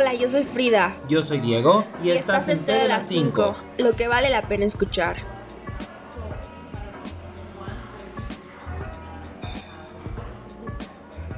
[0.00, 0.98] Hola, yo soy Frida.
[1.10, 4.64] Yo soy Diego y, estás en T de las 5, lo que vale la pena
[4.64, 5.18] escuchar.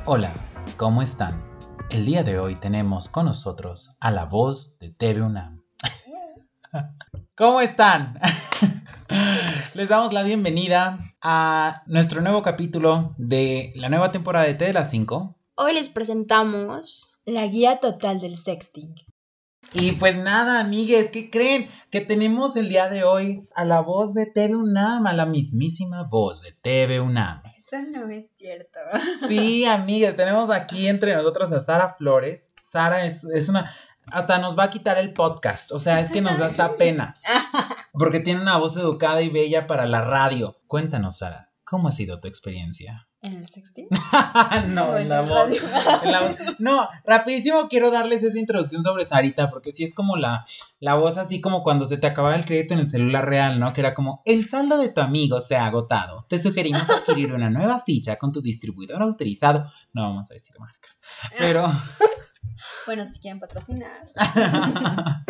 [0.04, 0.32] Hola,
[0.76, 1.42] ¿cómo están?
[1.90, 5.64] El día de hoy tenemos con nosotros a la voz de TV UNAM.
[7.36, 8.16] ¿Cómo están?
[9.74, 14.72] Les damos la bienvenida a nuestro nuevo capítulo de la nueva temporada de T de
[14.72, 15.36] las 5.
[15.56, 18.94] Hoy les presentamos la guía total del sexting.
[19.74, 21.68] Y pues nada, amigues, ¿qué creen?
[21.90, 26.02] Que tenemos el día de hoy a la voz de TV UNAM, a la mismísima
[26.02, 27.42] voz de TV UNAM.
[27.56, 28.78] Eso no es cierto.
[29.28, 32.50] Sí, amigues, tenemos aquí entre nosotros a Sara Flores.
[32.62, 33.70] Sara es, es una
[34.06, 35.72] hasta nos va a quitar el podcast.
[35.72, 37.14] O sea, es que nos da esta pena.
[37.92, 40.60] Porque tiene una voz educada y bella para la radio.
[40.66, 43.08] Cuéntanos, Sara, ¿cómo ha sido tu experiencia?
[43.22, 43.86] ¿En el sexting?
[44.70, 45.50] no, en, la, voz,
[46.58, 50.44] No, rapidísimo quiero darles esa introducción sobre Sarita, porque sí es como la,
[50.80, 53.72] la voz así como cuando se te acababa el crédito en el celular real, ¿no?
[53.72, 56.26] Que era como, el saldo de tu amigo se ha agotado.
[56.28, 59.64] Te sugerimos adquirir una nueva ficha con tu distribuidor autorizado.
[59.92, 60.98] No vamos a decir marcas.
[61.38, 61.70] Pero...
[62.86, 64.06] Bueno, si quieren patrocinar.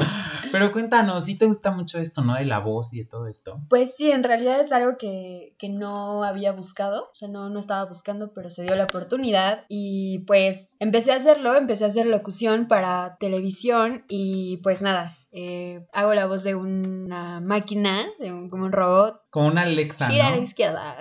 [0.53, 2.35] Pero cuéntanos, ¿sí te gusta mucho esto, no?
[2.35, 3.61] De la voz y de todo esto.
[3.69, 7.85] Pues sí, en realidad es algo que, no había buscado, o sea, no, no estaba
[7.87, 12.69] buscando, pero se dio la oportunidad y pues empecé a hacerlo, empecé a hacer locución
[12.69, 18.67] para televisión y pues nada, eh, hago la voz de una máquina, de un, como
[18.67, 19.23] un robot.
[19.31, 20.09] Como una Alexa.
[20.09, 20.97] Gira a la izquierda.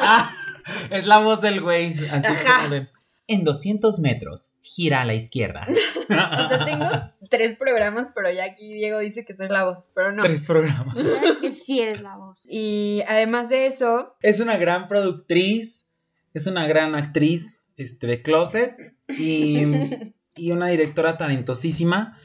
[0.00, 0.30] Ah,
[0.90, 1.92] es la voz del güey.
[1.92, 2.86] Así como
[3.28, 5.66] en 200 metros, gira a la izquierda.
[6.08, 6.86] o sea, tengo
[7.30, 10.22] tres programas, pero ya aquí Diego dice que soy la voz, pero no.
[10.22, 10.94] Tres programas.
[10.94, 12.40] Sabes que sí eres la voz.
[12.48, 14.16] Y además de eso...
[14.22, 15.84] Es una gran productriz,
[16.32, 19.62] es una gran actriz este, de Closet y,
[20.34, 22.16] y una directora talentosísima.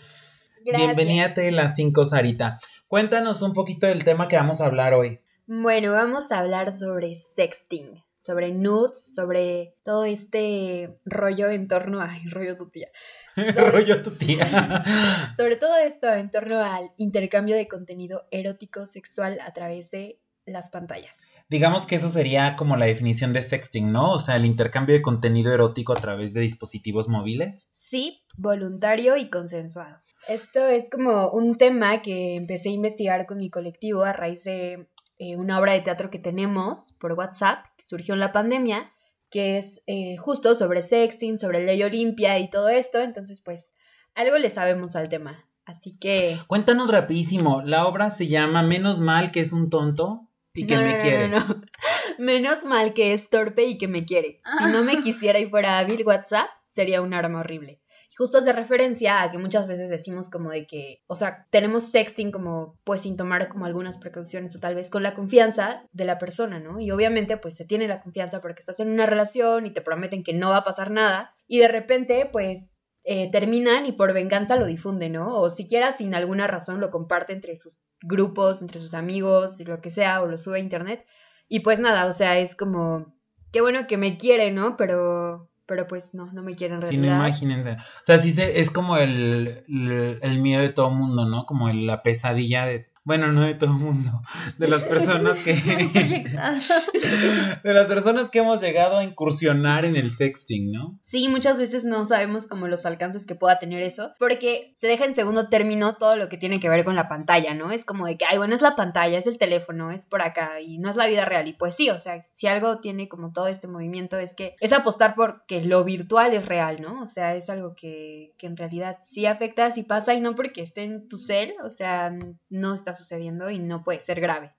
[0.63, 2.59] Bienvenida a las 5, Sarita.
[2.87, 5.19] Cuéntanos un poquito del tema que vamos a hablar hoy.
[5.47, 12.09] Bueno, vamos a hablar sobre sexting sobre nudes, sobre todo este rollo en torno a...
[12.31, 12.87] rollo tu tía.
[13.71, 14.83] rollo tu tía.
[15.37, 20.69] sobre todo esto en torno al intercambio de contenido erótico sexual a través de las
[20.69, 21.21] pantallas.
[21.49, 24.11] Digamos que eso sería como la definición de sexting, ¿no?
[24.13, 27.67] O sea, el intercambio de contenido erótico a través de dispositivos móviles.
[27.73, 30.01] Sí, voluntario y consensuado.
[30.29, 34.87] Esto es como un tema que empecé a investigar con mi colectivo a raíz de
[35.17, 38.91] eh, una obra de teatro que tenemos por WhatsApp, que surgió en la pandemia,
[39.29, 42.99] que es eh, justo sobre sexting, sobre ley Olimpia y todo esto.
[42.99, 43.73] Entonces, pues,
[44.15, 45.45] algo le sabemos al tema.
[45.65, 46.37] Así que...
[46.47, 50.99] Cuéntanos rapidísimo, la obra se llama Menos mal que es un tonto y que me
[50.99, 51.29] quiere.
[51.29, 51.61] No, no.
[52.19, 54.41] Menos mal que es torpe y que me quiere.
[54.57, 57.82] Si no me quisiera y fuera hábil WhatsApp, sería un arma horrible
[58.17, 62.31] justo hace referencia a que muchas veces decimos como de que, o sea, tenemos sexting
[62.31, 66.17] como pues sin tomar como algunas precauciones o tal vez con la confianza de la
[66.17, 66.79] persona, ¿no?
[66.79, 70.23] Y obviamente pues se tiene la confianza porque estás en una relación y te prometen
[70.23, 74.55] que no va a pasar nada y de repente pues eh, terminan y por venganza
[74.55, 75.27] lo difunden, ¿no?
[75.39, 79.91] O siquiera sin alguna razón lo comparte entre sus grupos, entre sus amigos, lo que
[79.91, 81.05] sea, o lo sube a internet.
[81.49, 83.13] Y pues nada, o sea, es como,
[83.51, 84.77] qué bueno que me quiere, ¿no?
[84.77, 87.01] Pero pero pues no, no me quieren realidad.
[87.03, 87.71] Sí, no imagínense.
[87.71, 91.45] O sea, sí se, es como el, el, el miedo de todo mundo, ¿no?
[91.45, 94.21] Como la pesadilla de bueno, no de todo el mundo,
[94.57, 95.53] de las personas que...
[97.63, 100.97] de las personas que hemos llegado a incursionar en el sexting, ¿no?
[101.01, 105.05] Sí, muchas veces no sabemos como los alcances que pueda tener eso, porque se deja
[105.05, 107.71] en segundo término todo lo que tiene que ver con la pantalla, ¿no?
[107.71, 110.61] Es como de que, ay, bueno, es la pantalla, es el teléfono, es por acá,
[110.61, 111.47] y no es la vida real.
[111.47, 114.71] Y pues sí, o sea, si algo tiene como todo este movimiento es que es
[114.71, 117.01] apostar porque lo virtual es real, ¿no?
[117.01, 120.61] O sea, es algo que, que en realidad sí afecta, sí pasa, y no porque
[120.61, 122.15] esté en tu cel, o sea,
[122.49, 124.55] no está sucediendo y no puede ser grave.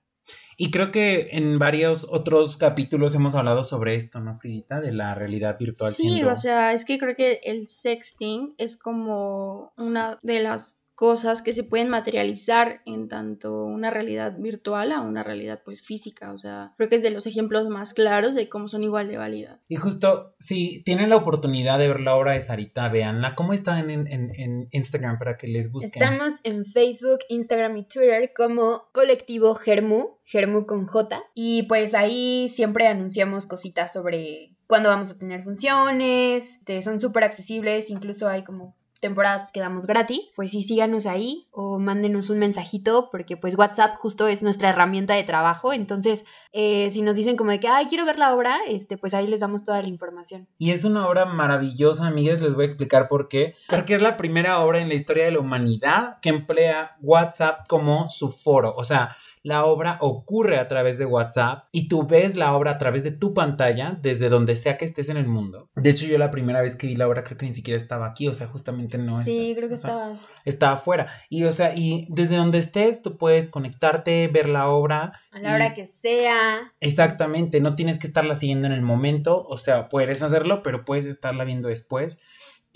[0.57, 4.79] Y creo que en varios otros capítulos hemos hablado sobre esto, ¿no, Fridita?
[4.79, 5.91] De la realidad virtual.
[5.91, 11.41] Sí, o sea, es que creo que el sexting es como una de las cosas
[11.41, 16.37] que se pueden materializar en tanto una realidad virtual a una realidad pues física, o
[16.37, 19.59] sea, creo que es de los ejemplos más claros de cómo son igual de válida.
[19.67, 23.35] Y justo, si tienen la oportunidad de ver la obra de Sarita, véanla.
[23.35, 25.91] ¿Cómo están en, en, Instagram para que les busquen?
[25.93, 32.49] Estamos en Facebook, Instagram y Twitter como colectivo Germu, Germu con J, y pues ahí
[32.49, 38.75] siempre anunciamos cositas sobre cuándo vamos a tener funciones, son súper accesibles, incluso hay como
[39.05, 43.95] temporadas que damos gratis, pues sí, síganos ahí o mándenos un mensajito porque pues WhatsApp
[43.97, 47.85] justo es nuestra herramienta de trabajo, entonces eh, si nos dicen como de que, ay,
[47.85, 50.47] quiero ver la obra, este, pues ahí les damos toda la información.
[50.57, 53.53] Y es una obra maravillosa, amigas, les voy a explicar por qué.
[53.69, 58.09] Porque es la primera obra en la historia de la humanidad que emplea WhatsApp como
[58.09, 62.55] su foro, o sea, la obra ocurre a través de WhatsApp y tú ves la
[62.55, 65.67] obra a través de tu pantalla desde donde sea que estés en el mundo.
[65.75, 68.07] De hecho, yo la primera vez que vi la obra creo que ni siquiera estaba
[68.07, 69.21] aquí, o sea, justamente no.
[69.21, 70.41] Sí, creo que estabas.
[70.45, 71.13] Estaba afuera.
[71.29, 75.13] Y, o sea, y desde donde estés tú puedes conectarte, ver la obra.
[75.31, 76.73] A la hora que sea.
[76.79, 81.05] Exactamente, no tienes que estarla siguiendo en el momento, o sea, puedes hacerlo, pero puedes
[81.05, 82.19] estarla viendo después.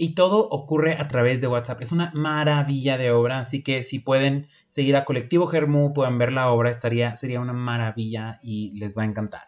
[0.02, 1.82] Y todo ocurre a través de WhatsApp.
[1.82, 6.32] Es una maravilla de obra, así que si pueden seguir a Colectivo Germú, puedan ver
[6.32, 9.44] la obra, estaría, sería una maravilla y les va a encantar.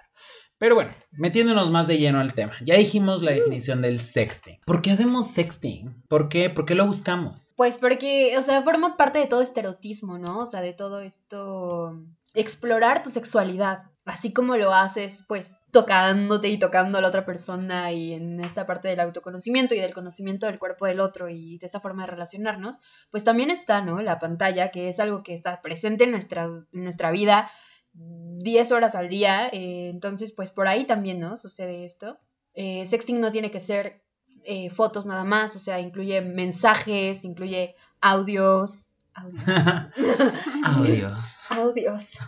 [0.58, 2.52] Pero bueno, metiéndonos más de lleno al tema.
[2.66, 4.60] Ya dijimos la definición del sexting.
[4.66, 6.04] ¿Por qué hacemos sexting?
[6.10, 6.50] ¿Por qué?
[6.50, 7.42] ¿Por qué lo buscamos?
[7.56, 10.40] Pues porque, o sea, forma parte de todo este erotismo, ¿no?
[10.40, 11.98] O sea, de todo esto,
[12.34, 17.94] explorar tu sexualidad así como lo haces, pues tocándote y tocando a la otra persona
[17.94, 21.66] y en esta parte del autoconocimiento y del conocimiento del cuerpo del otro y de
[21.66, 22.76] esta forma de relacionarnos,
[23.10, 24.02] pues también está, ¿no?
[24.02, 27.50] La pantalla, que es algo que está presente en, nuestra vida
[27.94, 31.38] 10 horas al día, eh, entonces pues por ahí también, ¿no?
[31.38, 32.20] Sucede esto.
[32.54, 34.04] Eh, sexting no tiene que ser
[34.44, 38.91] eh, fotos nada más, o sea, incluye mensajes, incluye audios,
[40.64, 41.46] Audios.
[41.52, 42.20] Audios.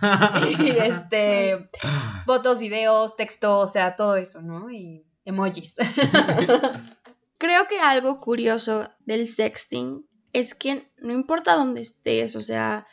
[0.60, 1.70] y este,
[2.26, 4.72] fotos, videos, texto, o sea, todo eso, ¿no?
[4.72, 5.76] Y emojis.
[7.38, 12.88] Creo que algo curioso del sexting es que no importa dónde estés, o sea,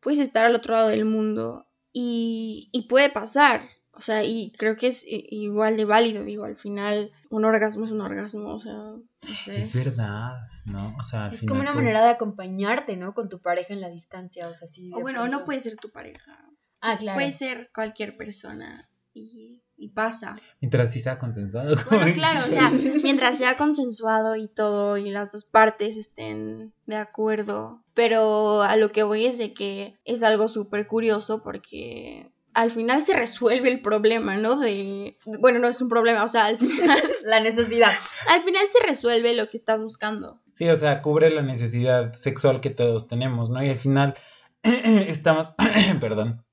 [0.00, 3.68] puedes estar al otro lado del mundo y, y puede pasar.
[3.96, 7.90] O sea, y creo que es igual de válido, digo, al final un orgasmo es
[7.90, 9.56] un orgasmo, o sea, no sé.
[9.56, 10.34] Es verdad,
[10.66, 10.94] ¿no?
[10.98, 13.14] O sea, al es como una manera de acompañarte, ¿no?
[13.14, 14.90] Con tu pareja en la distancia, o sea, sí.
[14.92, 16.36] O bueno, no puede ser tu pareja.
[16.82, 17.16] Ah, claro.
[17.16, 20.36] Puede ser cualquier persona y, y pasa.
[20.60, 21.74] Mientras sí sea consensuado.
[21.90, 22.70] Bueno, claro, o sea,
[23.02, 27.82] mientras sea consensuado y todo y las dos partes estén de acuerdo.
[27.94, 33.02] Pero a lo que voy es de que es algo súper curioso porque al final
[33.02, 34.58] se resuelve el problema, ¿no?
[34.58, 37.02] De, bueno, no es un problema, o sea, al final...
[37.22, 37.92] la necesidad.
[38.30, 40.40] Al final se resuelve lo que estás buscando.
[40.52, 43.62] Sí, o sea, cubre la necesidad sexual que todos tenemos, ¿no?
[43.62, 44.14] Y al final
[44.62, 45.54] estamos,
[46.00, 46.46] perdón,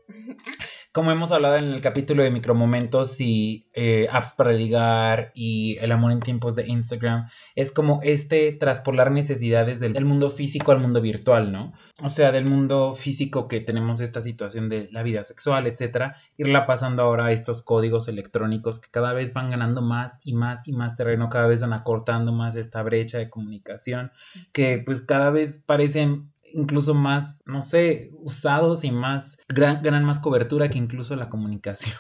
[0.94, 5.92] como hemos hablado en el capítulo de micromomentos y eh, apps para ligar y el
[5.92, 11.02] amor en tiempos de Instagram, es como este traspolar necesidades del, mundo físico al mundo
[11.02, 11.74] virtual, ¿no?
[12.04, 16.68] O sea, del mundo físico que tenemos esta situación de la vida sexual, etcétera, irla
[16.68, 20.74] pasando ahora a estos códigos electrónicos que cada vez van ganando más y más y
[20.74, 24.12] más terreno, cada vez van acortando más esta brecha de comunicación
[24.52, 30.20] que pues cada vez parecen incluso más, no sé, usados y más, gran, gran más
[30.20, 31.98] cobertura que incluso la comunicación.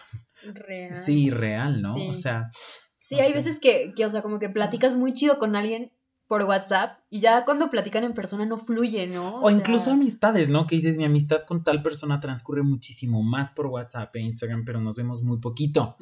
[0.53, 0.95] Real.
[0.95, 1.95] Sí, real, ¿no?
[2.07, 2.49] O sea.
[2.97, 5.91] Sí, hay veces que, que, o sea, como que platicas muy chido con alguien
[6.33, 9.39] por WhatsApp y ya cuando platican en persona no fluye, ¿no?
[9.41, 10.65] O, incluso amistades, ¿no?
[10.65, 14.81] Que dices, mi amistad con tal persona transcurre muchísimo más por WhatsApp e Instagram, pero
[14.81, 15.95] nos vemos muy poquito.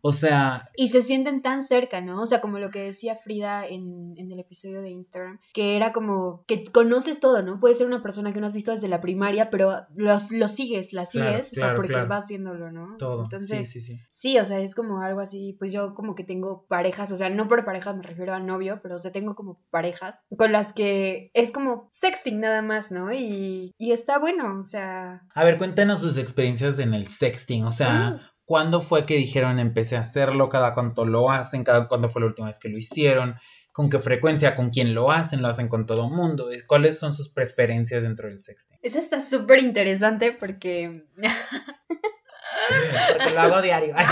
[0.00, 0.68] O sea...
[0.76, 2.20] Y se sienten tan cerca, ¿no?
[2.20, 5.92] O sea, como lo que decía Frida en, en, el episodio de Instagram, que era
[5.92, 7.60] como que conoces todo, ¿no?
[7.60, 10.92] Puede ser una persona que no has visto desde la primaria, pero los, lo sigues,
[10.92, 12.96] la sigues, o sea, porque vas viéndolo, ¿no?
[12.96, 13.22] Todo.
[13.22, 14.00] Entonces, sí, sí, sí.
[14.10, 17.30] Sí, o sea, es como algo así, pues yo como que tengo parejas, o sea,
[17.30, 20.72] no por parejas me refiero al novio, pero o sea, tengo como parejas con las
[20.72, 23.12] que es como sexting nada más, ¿no?
[23.12, 25.20] Y, y está bueno, o sea...
[25.34, 28.18] A ver, cuéntanos sus experiencias en el sexting, o sea...
[28.46, 30.48] ¿Cuándo fue que dijeron empecé a hacerlo?
[30.48, 31.64] ¿Cada cuánto lo hacen?
[31.64, 33.34] ¿Cada cuándo fue la última vez que lo hicieron?
[33.72, 34.54] ¿Con qué frecuencia?
[34.54, 35.42] ¿Con quién lo hacen?
[35.42, 36.48] ¿Lo hacen con todo mundo?
[36.68, 38.78] ¿Cuáles son sus preferencias dentro del sexting?
[38.82, 41.08] Eso está súper interesante porque...
[43.18, 43.96] porque lo hago diario.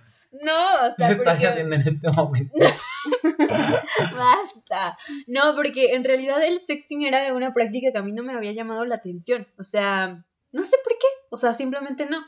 [0.40, 2.56] No, o sea, ¿Qué estás haciendo en este momento?
[4.16, 4.96] Basta.
[5.26, 8.52] No, porque en realidad el sexting era una práctica que a mí no me había
[8.52, 9.46] llamado la atención.
[9.58, 11.06] O sea, no sé por qué.
[11.30, 12.24] O sea, simplemente no.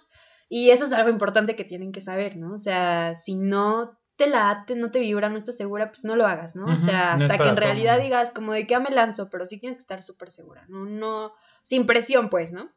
[0.49, 2.52] Y eso es algo importante que tienen que saber, ¿no?
[2.52, 6.26] O sea, si no te late, no te vibra, no estás segura, pues no lo
[6.26, 6.66] hagas, ¿no?
[6.73, 9.78] o sea, hasta que en realidad digas como de que me lanzo, pero sí tienes
[9.78, 10.85] que estar súper segura, ¿no?
[10.85, 12.71] No, sin presión, pues, ¿no?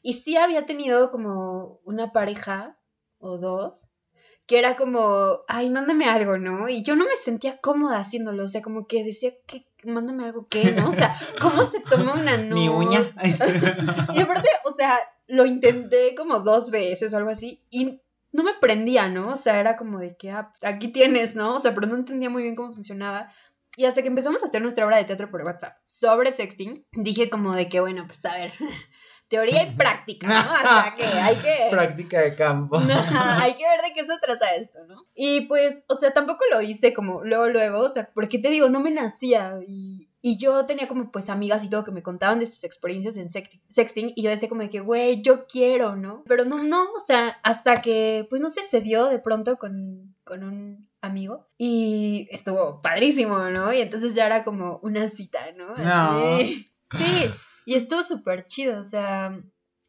[0.00, 2.78] Y sí había tenido como una pareja
[3.18, 3.91] o dos
[4.52, 6.68] que era como, ay, mándame algo, ¿no?
[6.68, 10.46] Y yo no me sentía cómoda haciéndolo, o sea, como que decía, que mándame algo,
[10.46, 10.72] ¿qué?
[10.72, 10.90] ¿No?
[10.90, 12.54] O sea, ¿cómo se toma una no?
[12.56, 13.00] Mi uña.
[14.12, 18.52] y aparte, o sea, lo intenté como dos veces o algo así y no me
[18.60, 19.30] prendía, ¿no?
[19.30, 21.56] O sea, era como de que, ah, aquí tienes, ¿no?
[21.56, 23.32] O sea, pero no entendía muy bien cómo funcionaba.
[23.78, 27.30] Y hasta que empezamos a hacer nuestra obra de teatro por WhatsApp sobre sexting, dije
[27.30, 28.52] como de que, bueno, pues a ver,
[29.32, 30.34] teoría y práctica, ¿no?
[30.34, 31.68] Hasta que hay que...
[31.70, 32.76] Práctica de campo.
[33.40, 35.06] hay que ver de qué se trata esto, ¿no?
[35.14, 38.68] Y pues, o sea, tampoco lo hice como luego, luego, o sea, porque te digo,
[38.68, 42.40] no me nacía y, y yo tenía como pues amigas y todo que me contaban
[42.40, 46.24] de sus experiencias en sexting y yo decía como de que, güey, yo quiero, ¿no?
[46.26, 50.14] Pero no, no, o sea, hasta que, pues no sé, se dio de pronto con,
[50.24, 53.72] con un amigo y estuvo padrísimo, ¿no?
[53.72, 55.68] Y entonces ya era como una cita, ¿no?
[55.78, 56.70] Así.
[56.84, 57.30] Sí.
[57.66, 59.40] Y estuvo súper chido, o sea,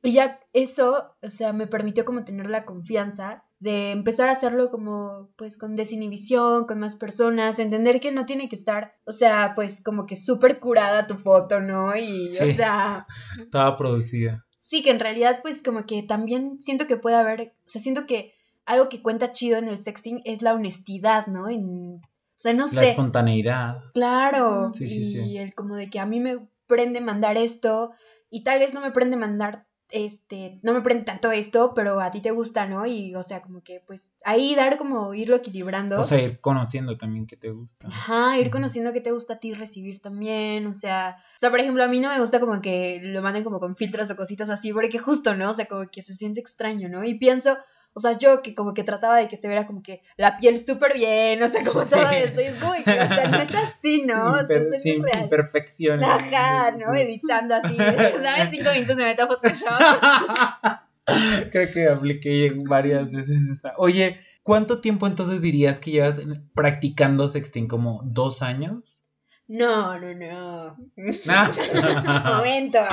[0.04, 4.70] y ya eso, o sea, me permitió como tener la confianza de empezar a hacerlo
[4.70, 9.54] como, pues, con desinhibición, con más personas, entender que no tiene que estar, o sea,
[9.56, 11.96] pues, como que súper curada tu foto, ¿no?
[11.96, 13.08] Y, o sea...
[13.40, 14.46] Estaba producida.
[14.60, 18.06] Sí, que en realidad, pues, como que también siento que puede haber, o sea, siento
[18.06, 18.34] que
[18.66, 21.48] algo que cuenta chido en el sexting es la honestidad, ¿no?
[21.48, 22.76] En, o sea, no sé.
[22.76, 23.78] La espontaneidad.
[23.94, 24.74] Claro.
[24.74, 27.92] Sí, sí, y el como de que a mí me prende mandar esto
[28.32, 32.10] y tal vez no me prende mandar este, no me prende tanto esto, pero a
[32.10, 32.88] ti te gusta, ¿no?
[32.88, 36.00] Y, o sea, como que, pues, ahí dar como irlo equilibrando.
[36.00, 37.88] O sea, ir conociendo también que te gusta.
[37.88, 41.60] Ajá, ir conociendo que te gusta a ti recibir también, o sea, o sea, por
[41.60, 44.50] ejemplo, a mí no me gusta como que lo manden como con filtros o cositas
[44.50, 45.52] así, porque justo, ¿no?
[45.52, 47.04] O sea, como que se siente extraño, ¿no?
[47.04, 47.60] Y pienso,
[47.94, 50.64] o sea, yo que como que trataba de que se viera como que la piel
[50.64, 52.42] súper bien, o sea, como todo esto.
[52.42, 54.36] Y es como que, o sea, no es así, ¿no?
[54.82, 56.08] sin imperfecciones.
[56.08, 56.94] Ajá, ¿no?
[56.96, 57.78] Editando así.
[57.78, 60.82] Dame cinco minutos de meta Photoshop.
[61.52, 63.74] Creo que apliqué varias veces esa.
[63.78, 66.20] Oye, ¿cuánto tiempo entonces dirías que llevas
[66.56, 67.68] practicando sexting?
[67.68, 69.03] ¿Como dos años?
[69.48, 70.78] No, no, no.
[72.36, 72.80] Momento.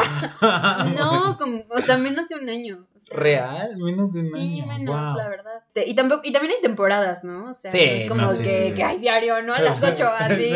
[0.97, 2.87] No, como, o sea, menos de un año.
[3.11, 3.77] ¿Real?
[3.77, 4.57] Menos de un año.
[4.57, 5.65] Sí, menos, la verdad.
[5.87, 7.51] Y, tampoco, y también hay temporadas, ¿no?
[7.51, 9.55] O sea, es como que, que, hay diario, ¿no?
[9.55, 10.53] A las 8, así.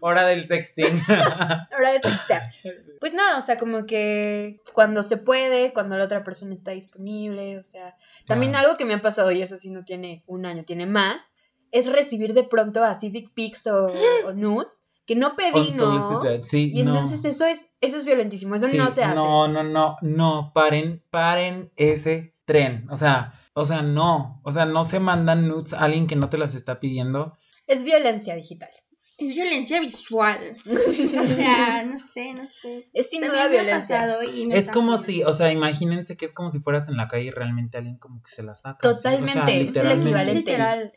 [0.00, 1.02] Hora del sexting.
[1.08, 2.72] Hora de sexting.
[3.00, 7.58] Pues nada, o sea, como que cuando se puede, cuando la otra persona está disponible,
[7.58, 7.96] o sea.
[8.26, 11.32] También algo que me ha pasado, y eso sí no tiene un año, tiene más,
[11.72, 13.88] es recibir de pronto así dick pics o,
[14.26, 16.20] o nudes que no pedí, ¿no?
[16.42, 19.14] Sí, y entonces eso es, eso es violentísimo, eso no se hace.
[19.14, 22.86] No, no, no, no, paren, paren ese tren.
[22.90, 24.40] O sea, o sea, no.
[24.44, 27.36] O sea, no se mandan nudes a alguien que no te las está pidiendo.
[27.66, 28.70] Es violencia digital.
[29.16, 30.40] Es violencia visual.
[31.20, 32.88] o sea, no sé, no sé.
[32.94, 34.06] Es sin duda violencia.
[34.50, 37.30] es como si, o sea, imagínense que es como si fueras en la calle y
[37.30, 38.78] realmente alguien como que se la saca.
[38.80, 40.34] Totalmente, es el equivalente.
[40.34, 40.92] Literal,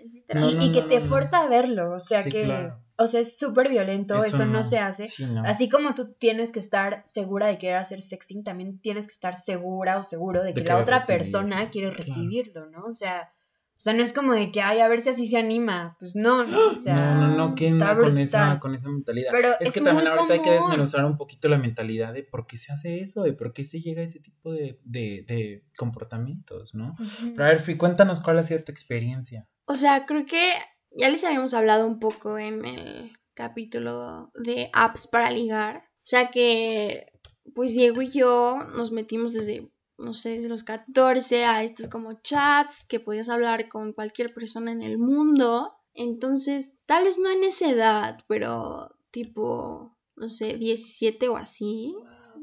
[0.61, 4.45] y, que te fuerza a verlo, o sea que o sea, es súper violento, eso,
[4.45, 5.07] no, se hace.
[5.45, 9.39] Así como tú tienes que estar segura de querer hacer sexting, también tienes que estar
[9.39, 12.85] segura o seguro de que la otra persona quiere recibirlo, ¿no?
[12.85, 13.31] O sea,
[13.77, 15.95] o sea, no es como de que, ay, a ver si así se anima.
[15.99, 16.95] Pues no, no, o sea.
[16.95, 19.29] No, no, no, ¿qué con esa, con esa mentalidad?
[19.31, 22.57] Pero es, que también ahorita hay que desmenuzar un poquito la mentalidad de por qué
[22.57, 26.73] se hace eso, de por qué se llega a ese tipo de, de, de comportamientos,
[26.73, 26.95] ¿no?
[27.21, 29.47] Pero a ver, Fi, cuéntanos cuál ha sido tu experiencia.
[29.65, 30.41] O sea, creo que
[30.97, 35.77] ya les habíamos hablado un poco en el capítulo de apps para ligar.
[35.77, 37.05] O sea que,
[37.53, 42.13] pues Diego y yo nos metimos desde, no sé, desde los 14 a estos como
[42.13, 45.73] chats que podías hablar con cualquier persona en el mundo.
[45.93, 51.95] Entonces, tal vez no en esa edad, pero tipo, no sé, 17 o así.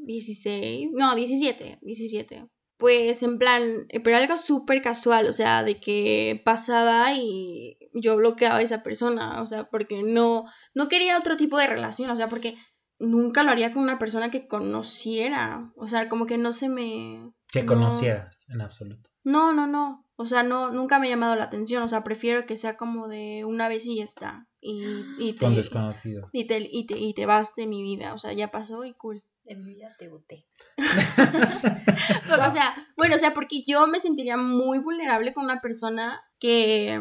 [0.05, 2.47] 16, no, 17, 17
[2.77, 8.17] pues en plan, eh, pero algo súper casual, o sea, de que pasaba y yo
[8.17, 12.15] bloqueaba a esa persona, o sea, porque no, no quería otro tipo de relación, o
[12.15, 12.57] sea, porque
[12.99, 17.31] nunca lo haría con una persona que conociera, o sea, como que no se me...
[17.47, 19.09] Que conocieras, en absoluto.
[19.23, 22.45] No, no, no, o sea, no, nunca me ha llamado la atención, o sea, prefiero
[22.45, 25.39] que sea como de una vez y ya está, y, y te...
[25.39, 26.27] Con desconocido.
[26.33, 28.93] Y te, y, te, y te vas de mi vida, o sea, ya pasó y
[28.93, 29.23] cool.
[29.45, 30.47] De mi vida te boté.
[30.77, 36.99] o sea, bueno, o sea, porque yo me sentiría muy vulnerable con una persona que,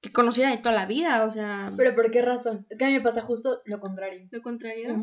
[0.00, 1.70] que conociera de toda la vida, o sea.
[1.76, 2.66] ¿Pero por qué razón?
[2.70, 4.26] Es que a mí me pasa justo lo contrario.
[4.30, 5.02] ¿Lo contrario?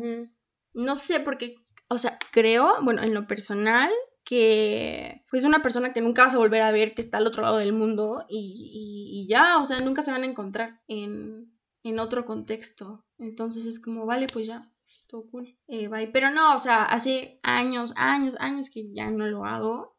[0.72, 1.54] No sé, porque,
[1.88, 3.90] o sea, creo, bueno, en lo personal,
[4.24, 7.42] que pues una persona que nunca vas a volver a ver, que está al otro
[7.42, 11.54] lado del mundo y, y ya, o sea, nunca se van a encontrar en,
[11.84, 13.04] en otro contexto.
[13.18, 14.62] Entonces es como, vale, pues ya,
[15.06, 15.56] todo cool.
[15.68, 16.08] Eh, bye.
[16.08, 19.96] Pero no, o sea, hace años, años, años que ya no lo hago.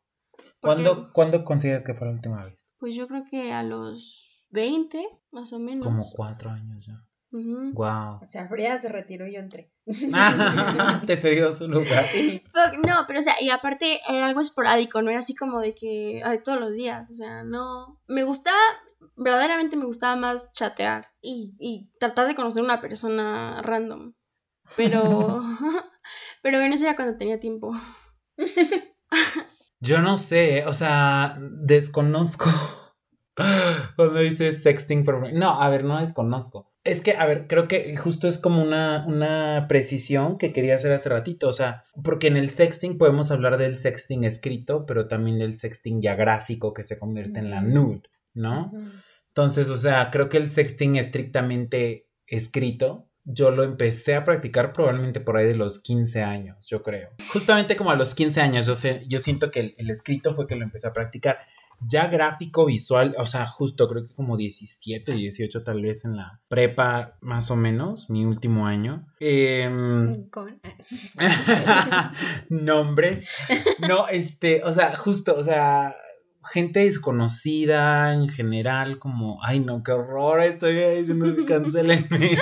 [0.59, 2.65] ¿Cuándo, consideras que fue la última vez?
[2.77, 5.85] Pues yo creo que a los 20, más o menos.
[5.85, 7.05] Como cuatro años ya.
[7.31, 8.19] Wow.
[8.21, 9.69] O sea, Frida se retiró y yo entré.
[11.05, 12.05] Te cedió su lugar.
[12.05, 12.41] Sí.
[12.87, 16.21] No, pero o sea, y aparte era algo esporádico, no era así como de que
[16.23, 17.99] ay, todos los días, o sea, no.
[18.07, 18.57] Me gustaba,
[19.17, 24.13] verdaderamente me gustaba más chatear y, y tratar de conocer una persona random.
[24.75, 25.41] Pero,
[26.41, 27.73] pero bueno, eso era cuando tenía tiempo.
[29.79, 32.49] Yo no sé, o sea, desconozco
[33.95, 35.33] cuando dices sexting por...
[35.33, 36.71] No, a ver, no desconozco.
[36.83, 40.91] Es que, a ver, creo que justo es como una, una precisión que quería hacer
[40.93, 45.39] hace ratito, o sea, porque en el sexting podemos hablar del sexting escrito, pero también
[45.39, 48.03] del sexting ya gráfico que se convierte en la nude,
[48.33, 48.71] ¿no?
[49.29, 55.19] Entonces, o sea, creo que el sexting estrictamente escrito yo lo empecé a practicar probablemente
[55.19, 57.09] por ahí de los 15 años, yo creo.
[57.33, 60.55] Justamente como a los 15 años, yo, sé, yo siento que el, escrito fue que
[60.55, 61.39] lo empecé a practicar.
[61.81, 66.39] Ya gráfico, visual, o sea, justo creo que como 17, 18 tal vez en la
[66.47, 69.05] prepa, más o menos, mi último año.
[69.19, 70.29] Em,
[72.49, 73.29] nombres.
[73.85, 75.93] No, este, o sea, justo, o sea,
[76.51, 82.37] gente desconocida en general, como, ay no, qué horror, estoy diciendo, cancelenme.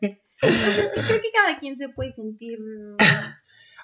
[0.00, 2.58] Creo que cada quien se puede sentir.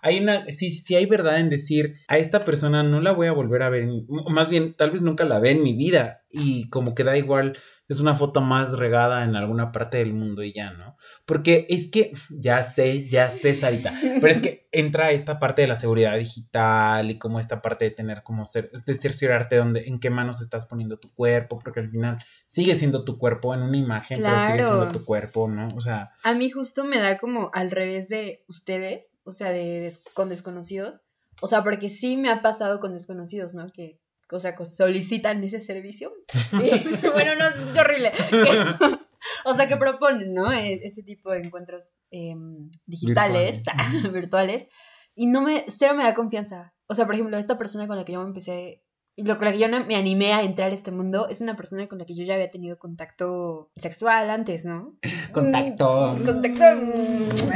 [0.02, 3.32] hay una, sí, sí hay verdad en decir, a esta persona no la voy a
[3.32, 3.88] volver a ver,
[4.28, 7.56] más bien, tal vez nunca la ve en mi vida, y como que da igual
[7.88, 10.96] es una foto más regada en alguna parte del mundo y ya, ¿no?
[11.26, 15.68] Porque es que, ya sé, ya sé, Sarita, pero es que entra esta parte de
[15.68, 19.84] la seguridad digital y como esta parte de tener como ser, es de cerciorarte dónde,
[19.86, 23.62] en qué manos estás poniendo tu cuerpo, porque al final sigue siendo tu cuerpo en
[23.62, 25.68] una imagen, pero sigue siendo tu cuerpo, ¿no?
[25.76, 26.12] O sea.
[26.22, 31.02] A mí justo me da como al revés de ustedes, o sea, de con desconocidos.
[31.42, 33.68] O sea, porque sí me ha pasado con desconocidos, ¿no?
[33.68, 34.00] Que
[34.34, 36.12] o sea, solicitan ese servicio.
[36.52, 38.12] bueno, no, es horrible.
[39.44, 40.52] o sea, que proponen, ¿no?
[40.52, 43.64] E, ese tipo de encuentros em, digitales,
[44.12, 44.66] virtuales.
[45.14, 46.74] Y no me, cero me da confianza.
[46.88, 48.82] O sea, por ejemplo, esta persona con la que yo me empecé,
[49.16, 51.86] lo con la que yo me animé a entrar a este mundo, es una persona
[51.86, 54.98] con la que yo ya había tenido contacto sexual antes, ¿no?
[55.32, 56.16] Contacto.
[56.24, 56.64] Contacto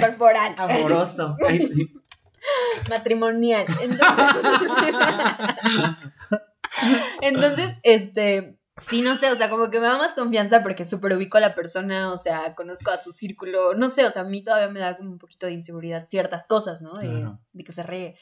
[0.00, 0.54] corporal.
[0.56, 1.36] Amoroso.
[2.88, 3.66] Matrimonial.
[3.82, 4.44] Entonces.
[7.22, 11.14] Entonces, este, sí, no sé, o sea, como que me da más confianza porque súper
[11.14, 14.26] ubico a la persona, o sea, conozco a su círculo, no sé, o sea, a
[14.26, 16.94] mí todavía me da como un poquito de inseguridad ciertas cosas, ¿no?
[16.98, 18.16] De, que se ríe.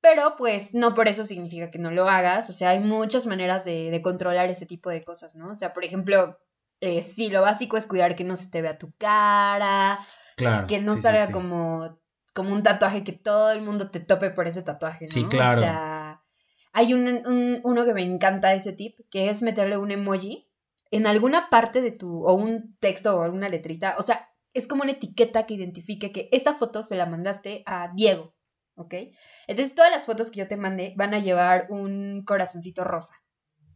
[0.00, 3.64] Pero pues no por eso significa que no lo hagas, o sea, hay muchas maneras
[3.64, 5.50] de, controlar ese tipo de cosas, ¿no?
[5.50, 6.38] O sea, por ejemplo,
[6.80, 9.98] eh, sí, lo básico es cuidar que no se te vea tu cara,
[10.36, 11.98] claro, que no salga como
[12.36, 15.12] como un tatuaje que todo el mundo te tope por ese tatuaje, ¿no?
[15.12, 15.58] Sí, claro.
[15.58, 15.95] O sea,
[16.76, 20.46] hay un, uno que me encanta ese tip, que es meterle un emoji
[20.90, 24.82] en alguna parte de tu, o un texto o alguna letrita, o sea, es como
[24.82, 28.34] una etiqueta que identifique que esa foto se la mandaste a Diego,
[28.74, 28.92] ¿ok?
[29.46, 33.14] Entonces todas las fotos que yo te mandé van a llevar un corazoncito rosa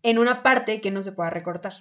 [0.03, 1.73] en una parte que no se pueda recortar.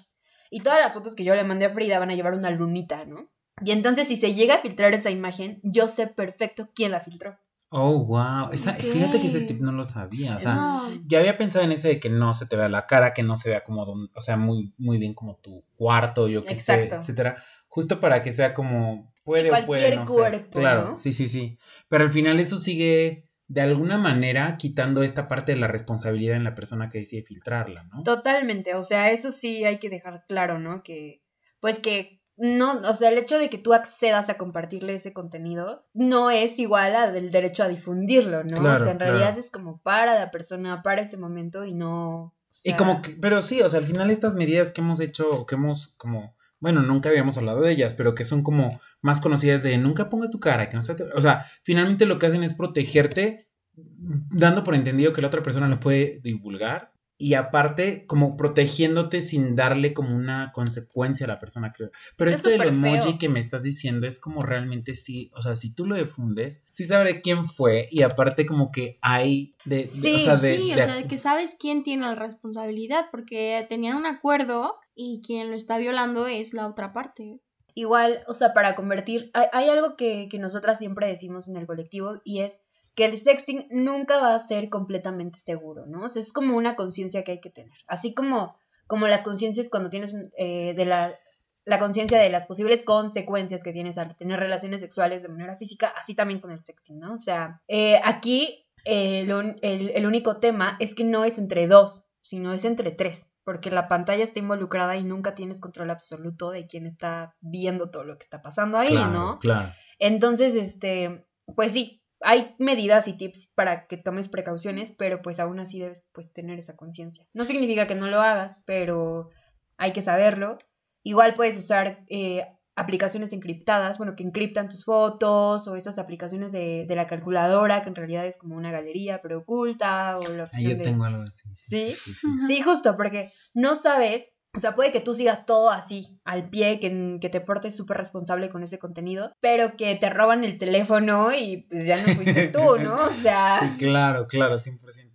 [0.50, 3.04] Y todas las fotos que yo le mandé a Frida van a llevar una lunita,
[3.04, 3.30] ¿no?
[3.66, 7.38] Y entonces si se llega a filtrar esa imagen, yo sé perfecto quién la filtró.
[7.72, 8.50] Oh, wow.
[8.52, 10.38] Fíjate que ese tip no lo sabía.
[10.38, 13.14] O sea, ya había pensado en ese de que no se te vea la cara,
[13.14, 16.56] que no se vea como, o sea, muy, muy bien como tu cuarto, yo qué
[16.56, 17.42] sé, etcétera.
[17.68, 21.60] Justo para que sea como puede o puede no cuerpo, Claro, sí, sí, sí.
[21.88, 26.44] Pero al final eso sigue de alguna manera quitando esta parte de la responsabilidad en
[26.44, 28.04] la persona que decide filtrarla, ¿no?
[28.04, 28.74] Totalmente.
[28.76, 30.82] O sea, eso sí hay que dejar claro, ¿no?
[30.84, 31.22] Que
[31.60, 35.86] pues que no, o sea, el hecho de que tú accedas a compartirle ese contenido
[35.94, 38.62] no es igual al del derecho a difundirlo, ¿no?
[38.62, 42.34] o sea, en realidad es como para la persona, para ese momento y no.
[42.64, 45.56] Y como que, pero sí, o sea, al final estas medidas que hemos hecho, que
[45.56, 49.78] hemos como, bueno, nunca habíamos hablado de ellas, pero que son como más conocidas de
[49.78, 53.50] nunca pongas tu cara, que no se o sea, finalmente lo que hacen es protegerte
[53.76, 59.58] dando por entendido que la otra persona lo puede divulgar y aparte como protegiéndote sin
[59.58, 63.62] darle como una consecuencia a la persona que pero esto del emoji que me estás
[63.62, 67.90] diciendo es como realmente sí o sea si tú lo difundes sí sabré quién fue
[67.92, 71.58] y aparte como que hay de, sí, o sea de, sí, o sea que sabes
[71.60, 76.68] quién tiene la responsabilidad porque tenían un acuerdo y quien lo está violando es la
[76.68, 77.42] otra parte.
[77.76, 81.68] Igual o sea para convertir hay, hay algo que, que nosotras siempre decimos en el
[81.68, 82.62] colectivo y es
[83.00, 86.04] que el sexting nunca va a ser completamente seguro, ¿no?
[86.04, 87.72] O sea, es como una conciencia que hay que tener.
[87.88, 88.58] Así como,
[88.88, 91.18] como las conciencias cuando tienes eh, de la,
[91.64, 95.94] la conciencia de las posibles consecuencias que tienes al tener relaciones sexuales de manera física,
[95.98, 97.14] así también con el sexting, ¿no?
[97.14, 99.26] O sea, eh, aquí eh,
[99.62, 103.72] el, el único tema es que no es entre dos, sino es entre tres porque
[103.72, 108.18] la pantalla está involucrada y nunca tienes control absoluto de quién está viendo todo lo
[108.18, 109.40] que está pasando ahí, ¿no?
[109.40, 109.70] Claro.
[110.00, 115.60] Entonces, este, pues sí, hay medidas y tips para que tomes precauciones, pero pues aún
[115.60, 117.26] así debes pues tener esa conciencia.
[117.34, 119.30] No significa que no lo hagas, pero
[119.78, 120.58] hay que saberlo.
[121.04, 126.86] Igual puedes usar eh, aplicaciones encriptadas, bueno, que encriptan tus fotos o estas aplicaciones de,
[126.88, 130.78] de, la calculadora, que en realidad es como una galería pero oculta o la opción
[130.78, 131.50] yo tengo algo así.
[131.56, 131.96] ¿Sí?
[131.96, 132.16] Sí,
[132.48, 136.80] sí, justo, porque no sabes, o sea, puede que tú sigas todo así, al pie,
[136.80, 141.34] que, que te portes súper responsable con ese contenido, pero que te roban el teléfono
[141.34, 143.04] y pues ya no fuiste tú, ¿no?
[143.04, 143.60] O sea...
[143.62, 145.10] Sí, claro, claro, 100%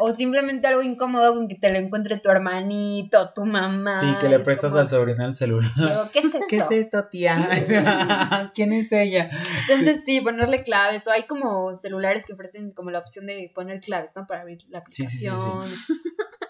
[0.00, 4.00] o simplemente algo incómodo con que te lo encuentre tu hermanito, tu mamá.
[4.00, 5.72] Sí, que le prestas al sobrino el celular.
[6.12, 6.38] ¿qué es esto?
[6.48, 7.36] ¿Qué es esto, tía?
[8.54, 9.28] ¿Quién es ella?
[9.68, 13.80] Entonces sí, ponerle claves, o hay como celulares que ofrecen como la opción de poner
[13.80, 14.24] claves, ¿no?
[14.28, 15.68] Para abrir la aplicación.
[15.68, 15.94] Sí,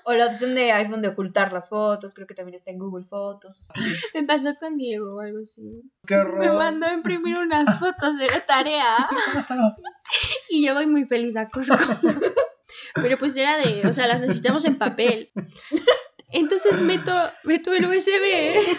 [0.08, 3.04] o la opción de iPhone de ocultar las fotos, creo que también está en Google
[3.04, 3.68] Fotos.
[4.14, 5.82] Me pasó con Diego o algo así.
[6.06, 6.16] Qué.
[6.38, 8.96] Me mandó a imprimir unas fotos de la tarea.
[10.48, 11.76] y yo voy muy feliz a Cusco.
[12.94, 15.30] Pero pues era de, o sea, las necesitamos en papel.
[16.30, 17.12] Entonces meto,
[17.44, 18.76] meto el USB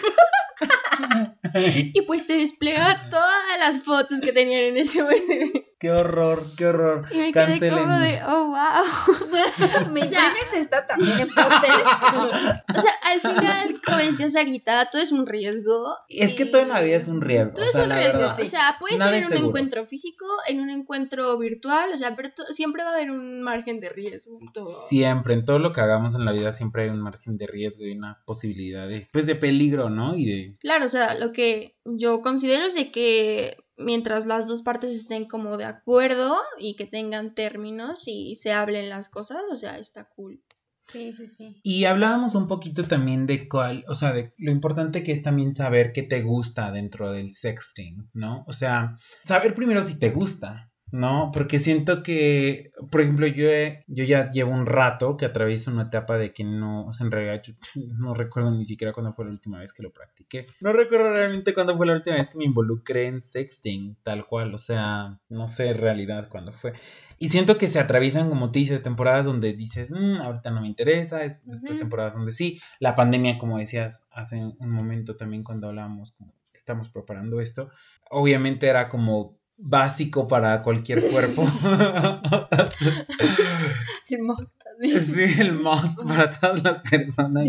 [1.94, 5.69] y pues te desplega todas las fotos que tenían en ese USB.
[5.80, 7.06] Qué horror, qué horror.
[7.10, 9.90] Y me quedé como de, oh, wow.
[9.92, 11.70] Me llames está también en papel.
[12.76, 15.96] o sea, al final, como decía Sarita, todo es un riesgo.
[16.10, 17.54] Es que todo en la vida es un riesgo.
[17.54, 21.38] Todo es un riesgo, o sea, puede ser en un encuentro físico, en un encuentro
[21.38, 24.86] virtual, o sea, pero siempre va a haber un margen de riesgo todo.
[24.86, 27.86] Siempre, en todo lo que hagamos en la vida siempre hay un margen de riesgo
[27.86, 30.14] y una posibilidad de, pues, de peligro, ¿no?
[30.14, 30.56] Y de...
[30.60, 35.26] Claro, o sea, lo que yo considero es de que mientras las dos partes estén
[35.26, 40.08] como de acuerdo y que tengan términos y se hablen las cosas, o sea, está
[40.16, 40.42] cool.
[40.78, 41.60] Sí, sí, sí.
[41.62, 45.54] Y hablábamos un poquito también de cuál, o sea, de lo importante que es también
[45.54, 48.44] saber qué te gusta dentro del sexting, ¿no?
[48.48, 51.30] O sea, saber primero si te gusta, ¿no?
[51.32, 53.48] Porque siento que, por ejemplo, yo,
[53.86, 57.12] yo ya llevo un rato que atravieso una etapa de que no, o sea, en
[57.12, 57.42] realidad
[57.98, 60.46] no recuerdo ni siquiera cuándo fue la última vez que lo practiqué.
[60.60, 64.54] No recuerdo realmente cuándo fue la última vez que me involucré en sexting, tal cual,
[64.54, 66.72] o sea, no sé en realidad cuándo fue.
[67.18, 70.68] Y siento que se atraviesan, como te dices, temporadas donde dices, mm, ahorita no me
[70.68, 72.60] interesa, después temporadas donde sí.
[72.78, 77.70] La pandemia, como decías hace un momento también cuando hablábamos, como estamos preparando esto,
[78.10, 81.42] obviamente era como básico para cualquier cuerpo.
[84.08, 84.56] el must.
[85.00, 87.48] Sí, el must para todas las personas.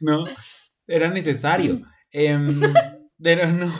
[0.00, 0.24] ¿No?
[0.86, 1.82] Era necesario.
[2.10, 2.60] Em,
[3.22, 3.72] pero no,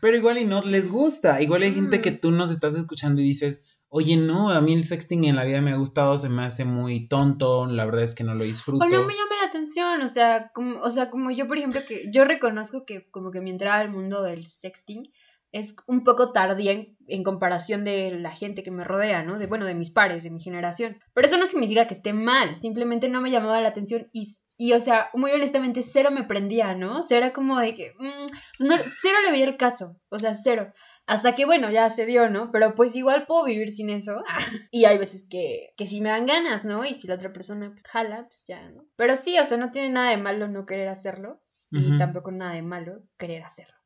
[0.00, 1.40] pero igual y no les gusta.
[1.42, 2.18] Igual hay gente que mm.
[2.18, 5.60] tú nos estás escuchando y dices, oye, no, a mí el sexting en la vida
[5.60, 8.84] me ha gustado, se me hace muy tonto, la verdad es que no lo disfruto.
[8.84, 11.80] O no me llama la atención, o sea, como, o sea, como yo, por ejemplo,
[11.86, 15.10] que yo reconozco que como que mi entrada al mundo del sexting
[15.52, 16.72] es un poco tardía
[17.06, 19.38] en, comparación de la gente que me rodea, ¿no?
[19.38, 20.98] De, bueno, de mis pares, de mi generación.
[21.14, 24.72] Pero eso no significa que esté mal, simplemente no me llamaba la atención y, y
[24.72, 26.98] o sea, muy honestamente, cero me prendía, ¿no?
[26.98, 28.26] O sea, era como de que, mm,
[28.58, 30.72] cero le veía el caso, o sea, cero.
[31.06, 32.50] Hasta que, bueno, ya se dio, ¿no?
[32.52, 34.22] Pero pues igual puedo vivir sin eso.
[34.70, 36.84] y hay veces que, que sí me dan ganas, ¿no?
[36.84, 38.84] Y si la otra persona pues, jala, pues ya, ¿no?
[38.96, 41.40] Pero sí, o sea, no tiene nada de malo no querer hacerlo.
[41.70, 43.77] Y tampoco nada de malo querer hacerlo.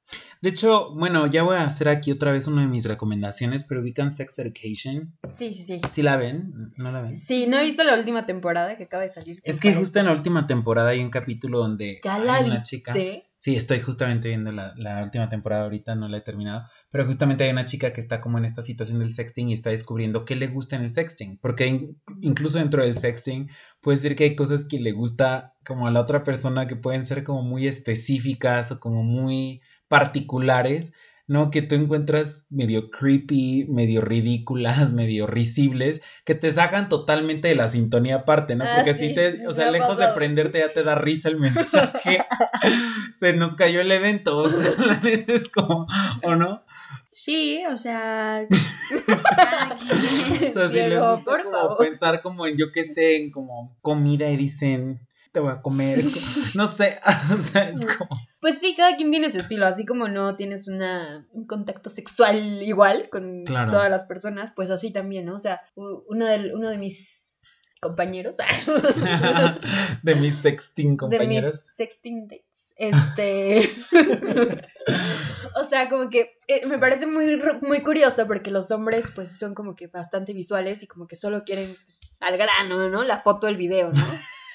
[0.43, 3.81] De hecho, bueno, ya voy a hacer aquí otra vez una de mis recomendaciones, pero
[3.81, 5.17] ubican Sex Education.
[5.35, 5.81] Sí, sí, sí.
[5.89, 6.73] ¿Sí la ven?
[6.77, 7.15] ¿No la ven?
[7.15, 9.41] Sí, no he visto la última temporada que acaba de salir.
[9.45, 12.61] Es que justo en la última temporada hay un capítulo donde ¿Ya la hay una
[12.61, 12.93] chica.
[13.43, 17.43] Sí, estoy justamente viendo la, la, última temporada ahorita, no la he terminado, pero justamente
[17.43, 20.37] hay una chica que está como en esta situación del sexting y está descubriendo qué
[20.37, 23.51] le gusta en el sexting, porque incluso dentro del sexting
[23.81, 27.05] puede ser que hay cosas que le gusta como a la otra persona que pueden
[27.05, 29.61] ser como muy específicas o como muy
[29.93, 30.95] particulares,
[31.27, 31.51] ¿no?
[31.51, 37.69] Que tú encuentras medio creepy, medio ridículas, medio risibles, que te sacan totalmente de la
[37.69, 38.65] sintonía aparte, ¿no?
[38.65, 42.25] Ah, Porque si te, o sea, lejos de prenderte ya te da risa el mensaje.
[43.13, 45.87] Se nos cayó el evento, o sea, la neta es como,
[46.23, 46.65] ¿o no?
[47.11, 48.47] Sí, o sea.
[48.49, 48.55] o
[50.53, 54.31] sea, si les gusta por como pensar como en, yo qué sé, en como comida
[54.31, 56.05] y dicen, te voy a comer.
[56.55, 57.01] no sé,
[57.35, 58.21] o sea, es como...
[58.41, 62.63] Pues sí, cada quien tiene su estilo, así como no tienes una, un contacto sexual
[62.63, 65.35] igual con todas las personas, pues así también, ¿no?
[65.35, 68.37] O sea, uno de, uno de mis compañeros...
[70.03, 71.53] de mis sexting compañeros.
[71.53, 72.75] De mis sexting dates.
[72.77, 73.71] Este.
[75.55, 79.55] o sea, como que eh, me parece muy, muy curioso porque los hombres, pues, son
[79.55, 83.05] como que bastante visuales y como que solo quieren pues, al grano, ¿no?
[83.05, 84.05] La foto, el video, ¿no?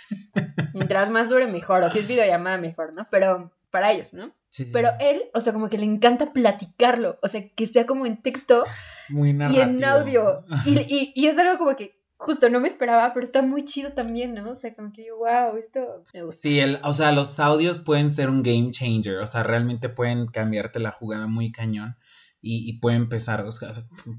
[0.74, 1.84] Mientras más dure, mejor.
[1.84, 3.08] O si es videollamada, mejor, ¿no?
[3.10, 4.34] Pero para ellos, ¿no?
[4.50, 7.20] Sí, Pero él, o sea, como que le encanta platicarlo.
[7.22, 8.64] O sea, que sea como en texto
[9.10, 10.46] Muy y en audio.
[10.66, 14.34] Y, y, es algo como que justo no me esperaba, pero está muy chido también,
[14.34, 14.52] ¿no?
[14.52, 16.42] O sea, como que, wow, esto me gusta.
[16.42, 20.28] Sí, el, o sea, los audios pueden ser un game changer, o sea, realmente pueden
[20.28, 21.98] cambiarte la jugada muy cañón
[22.40, 23.74] y, pueden empezar, o sea,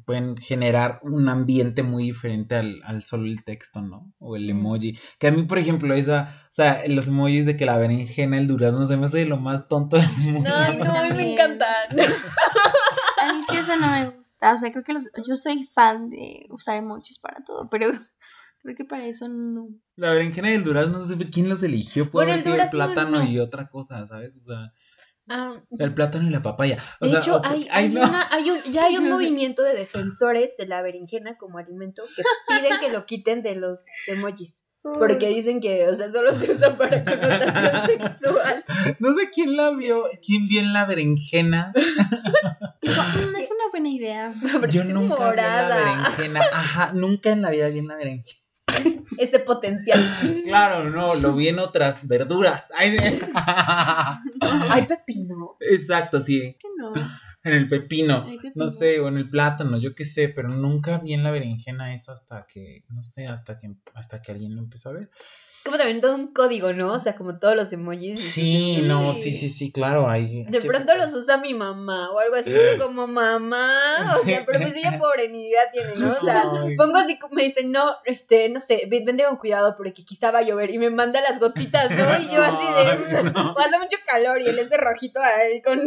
[0.05, 4.13] pueden generar un ambiente muy diferente al, al solo el texto, ¿no?
[4.19, 4.99] O el emoji.
[5.19, 8.49] Que a mí, por ejemplo, esa, o sea, los emojis de que la berenjena, el
[8.49, 10.49] durazno, se me hace lo más tonto del mundo.
[10.49, 12.01] No, no, a mí me encantan.
[13.21, 16.11] A mí sí eso no me gusta, o sea, creo que los, yo soy fan
[16.11, 17.89] de usar emojis para todo, pero
[18.63, 19.69] creo que para eso no.
[19.97, 23.25] La berenjena y el durazno, no sé quién los eligió, puede haber sido el plátano
[23.25, 24.37] y otra cosa, ¿sabes?
[24.37, 24.73] O sea...
[25.29, 26.77] Ah, el plátano y la papaya.
[27.01, 32.03] de hecho, hay, un, ya hay un movimiento de defensores de la berenjena como alimento
[32.17, 34.65] que piden que lo quiten de los emojis.
[34.83, 38.65] Porque dicen que, o sea, solo se usa para connotación sexual.
[39.01, 41.73] No sé quién la vio, quién vio en la berenjena.
[41.75, 44.33] Mm, es una buena idea.
[44.71, 46.41] Yo nunca vi en la berenjena.
[46.53, 48.48] Ajá, nunca en la vida vi en la berenjena.
[49.19, 49.99] ese potencial.
[50.47, 52.71] Claro, no, lo vi en otras verduras.
[52.77, 52.97] Hay
[54.87, 55.57] pepino.
[55.61, 56.57] Exacto, sí.
[56.59, 56.93] ¿Qué no?
[57.45, 61.15] En el pepino, no sé, o en el plátano, yo qué sé, pero nunca vi
[61.15, 64.91] en la berenjena eso hasta que, no sé, hasta que, hasta que alguien lo empezó
[64.91, 65.11] a ver
[65.69, 66.95] como también todo un código, ¿no?
[66.95, 68.19] O sea, como todos los emojis.
[68.19, 70.09] Sí, no, sí, sí, sí, claro.
[70.09, 72.51] Hay, de pronto los usa mi mamá o algo así,
[72.81, 74.17] como mamá.
[74.19, 76.11] O sea, pero pues ella pobre ni idea tiene, ¿no?
[76.11, 76.45] O sea,
[76.79, 80.43] pongo así, me dicen, no, este, no sé, vende con cuidado porque quizá va a
[80.43, 82.19] llover y me manda las gotitas, ¿no?
[82.19, 83.55] Y yo así de, no.
[83.59, 85.83] hace mucho calor y él es de rojito ahí con...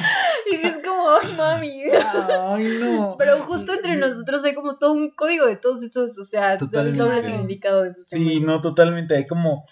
[0.50, 1.82] Y es como, ay, mami.
[1.92, 3.14] Ay, no.
[3.18, 6.96] Pero justo entre nosotros hay como todo un código de todos esos, o sea, el
[6.96, 8.08] doble significado de esos.
[8.08, 9.16] Sí, no, totalmente.
[9.16, 9.64] Hay como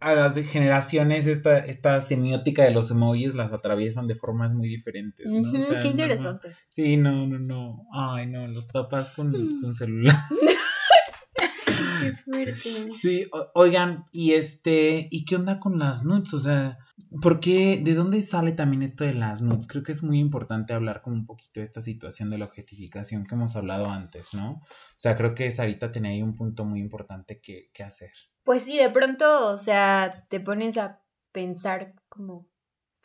[0.00, 5.26] a las generaciones esta, esta semiótica de los emojis las atraviesan de formas muy diferentes.
[5.26, 5.52] ¿no?
[5.80, 6.54] qué interesante.
[6.68, 7.86] sí, no, no, no.
[7.92, 9.62] Ay, no, los papás con, mm.
[9.62, 10.16] con celular.
[12.00, 12.90] Qué fuerte.
[12.90, 16.34] Sí, oigan, y este, ¿y qué onda con las nudes?
[16.34, 16.76] O sea,
[17.20, 19.68] ¿por qué, de dónde sale también esto de las nudes?
[19.68, 23.26] Creo que es muy importante hablar como un poquito de esta situación de la objetificación
[23.26, 24.52] que hemos hablado antes, ¿no?
[24.52, 28.10] O sea, creo que Sarita tenía ahí un punto muy importante que, hacer.
[28.42, 32.48] Pues sí, de pronto, o sea, te pones a pensar como,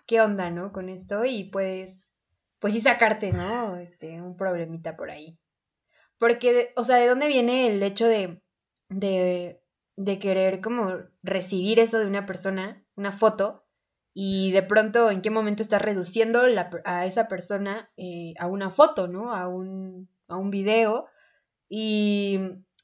[0.05, 0.71] ¿qué onda, no?
[0.71, 2.13] Con esto y puedes,
[2.59, 3.77] pues sí sacarte, ¿no?
[3.77, 5.37] Este, un problemita por ahí.
[6.17, 8.41] Porque, o sea, ¿de dónde viene el hecho de,
[8.89, 13.68] de querer como recibir eso de una persona, una foto,
[14.13, 16.41] y de pronto en qué momento estás reduciendo
[16.85, 19.33] a esa persona eh, a una foto, ¿no?
[19.33, 21.07] A un, a un video.
[21.67, 22.39] Y,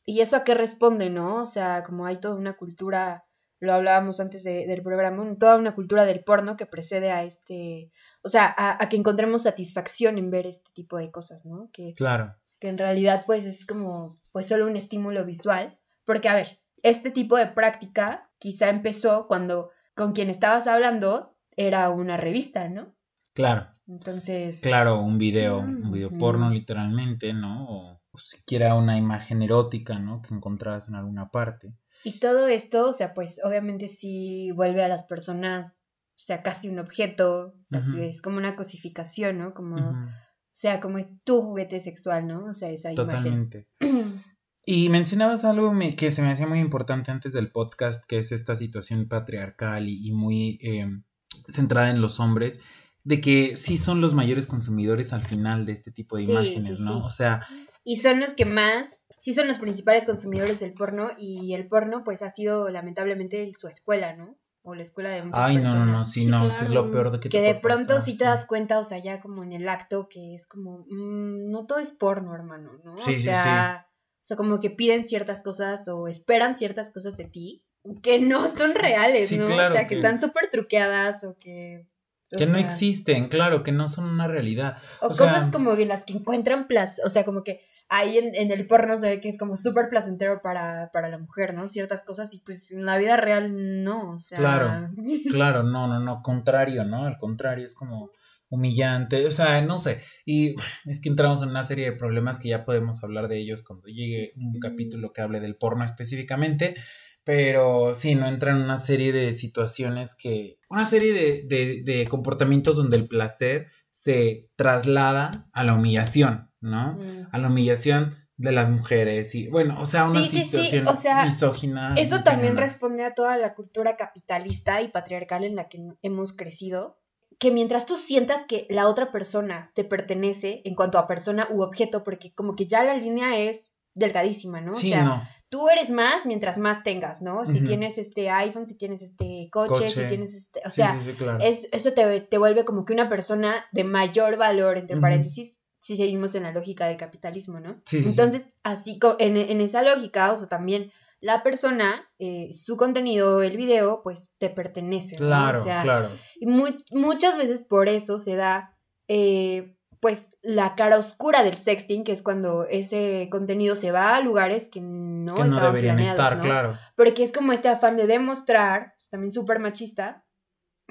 [0.06, 1.38] y, eso a qué responde, ¿no?
[1.38, 3.26] O sea, como hay toda una cultura,
[3.60, 8.30] lo hablábamos antes del programa, toda una cultura del porno que precede a este, o
[8.30, 11.70] sea, a, a, que encontremos satisfacción en ver este tipo de cosas, ¿no?
[11.74, 12.36] Que, claro.
[12.60, 17.10] Que en realidad pues es como, pues solo un estímulo visual porque, a ver, este
[17.12, 22.96] tipo de práctica quizá empezó cuando con quien estabas hablando era una revista, ¿no?
[23.34, 23.68] Claro.
[23.88, 24.62] Entonces.
[24.62, 27.66] Claro, un video, un video porno literalmente, ¿no?
[27.70, 30.22] O, siquiera una imagen erótica, ¿no?
[30.22, 31.74] Que encontrabas en alguna parte.
[32.06, 36.70] Y todo esto, o sea, pues obviamente sí vuelve a las personas, o sea, casi
[36.70, 39.54] un objeto, así es como una cosificación, ¿no?
[39.54, 40.10] Como, o
[40.54, 42.46] sea, como es tu juguete sexual, ¿no?
[42.46, 43.68] O sea, esa Totalmente.
[44.66, 48.56] Y mencionabas algo que se me hacía muy importante antes del podcast, que es esta
[48.56, 51.04] situación patriarcal y, muy em,
[51.48, 52.62] centrada en los hombres,
[53.04, 57.06] de que sí son los mayores consumidores al final de este tipo de imágenes, ¿no?
[57.06, 57.46] O sea...
[57.84, 62.04] Y son los que más, sí son los principales consumidores del porno y el porno
[62.04, 64.36] pues ha sido lamentablemente su escuela, ¿no?
[64.64, 65.86] O la escuela de muchas Ay, personas.
[65.86, 68.24] no, no, sí, no, que es lo peor de que Que de pronto sí te
[68.24, 71.78] das cuenta, o sea, ya como en el acto, que es como, mm, no todo
[71.78, 72.98] es porno, hermano, ¿no?
[72.98, 73.88] Sí, o sea,
[74.26, 77.64] o sea, como que piden ciertas cosas o esperan ciertas cosas de ti
[78.02, 79.44] que no son reales, ¿no?
[79.44, 81.88] o sea, que, están súper truqueadas o que...
[82.36, 84.78] que no existen, claro, que no son una realidad.
[85.00, 88.66] O, cosas como de las que encuentran placer, o sea, como que ahí en, el
[88.66, 91.68] porno se ve que es como súper placentero para, para la mujer, ¿no?
[91.68, 94.40] Ciertas cosas y pues en la vida real no, o sea...
[94.40, 94.90] Claro,
[95.30, 97.06] claro, no, no, no, contrario, ¿no?
[97.06, 98.10] Al contrario, es como
[98.50, 100.56] humillante, o sea, no sé, y
[100.86, 103.88] es que entramos en una serie de problemas que ya podemos hablar de ellos cuando
[103.88, 106.76] llegue un capítulo que hable del porno específicamente,
[107.24, 112.76] pero sí, no entra en una serie de situaciones que, una serie de, de, comportamientos
[112.76, 116.94] donde el placer se traslada a la humillación, ¿no?
[116.94, 117.30] Mm.
[117.32, 120.86] A la humillación de las mujeres y bueno, o sea, una situación
[121.24, 121.96] misógina.
[121.98, 127.00] Eso también responde a toda la cultura capitalista y patriarcal en la que hemos crecido
[127.40, 131.62] que mientras tú sientas que la otra persona te pertenece en cuanto a persona u
[131.62, 134.74] objeto, porque como que ya la línea es delgadísima, ¿no?
[134.74, 135.28] Sí, o sea, no.
[135.50, 137.46] tú eres más mientras más tengas, ¿no?
[137.46, 141.14] Si tienes este iPhone, si tienes este coche, si tienes este, o Sí, sea, sí,
[141.14, 141.40] claro.
[141.42, 145.96] es, eso te, te vuelve como que una persona de mayor valor, entre paréntesis, si
[145.98, 147.80] seguimos en la lógica del capitalismo, ¿no?
[147.86, 148.04] Sí.
[148.06, 150.92] Entonces, así en, en esa lógica, o sea, también
[151.26, 155.26] la persona, eh, su contenido, el video, pues te pertenece, ¿no?
[155.28, 156.10] Claro, O sea, claro.
[156.40, 162.04] y mu- muchas veces por eso se da, eh, pues, la cara oscura del sexting,
[162.04, 166.20] que es cuando ese contenido se va a lugares que no, que no deberían planeados,
[166.20, 166.44] estar, ¿no?
[166.44, 166.78] claro.
[166.96, 170.24] Porque es como este afán de demostrar, pues, también súper machista,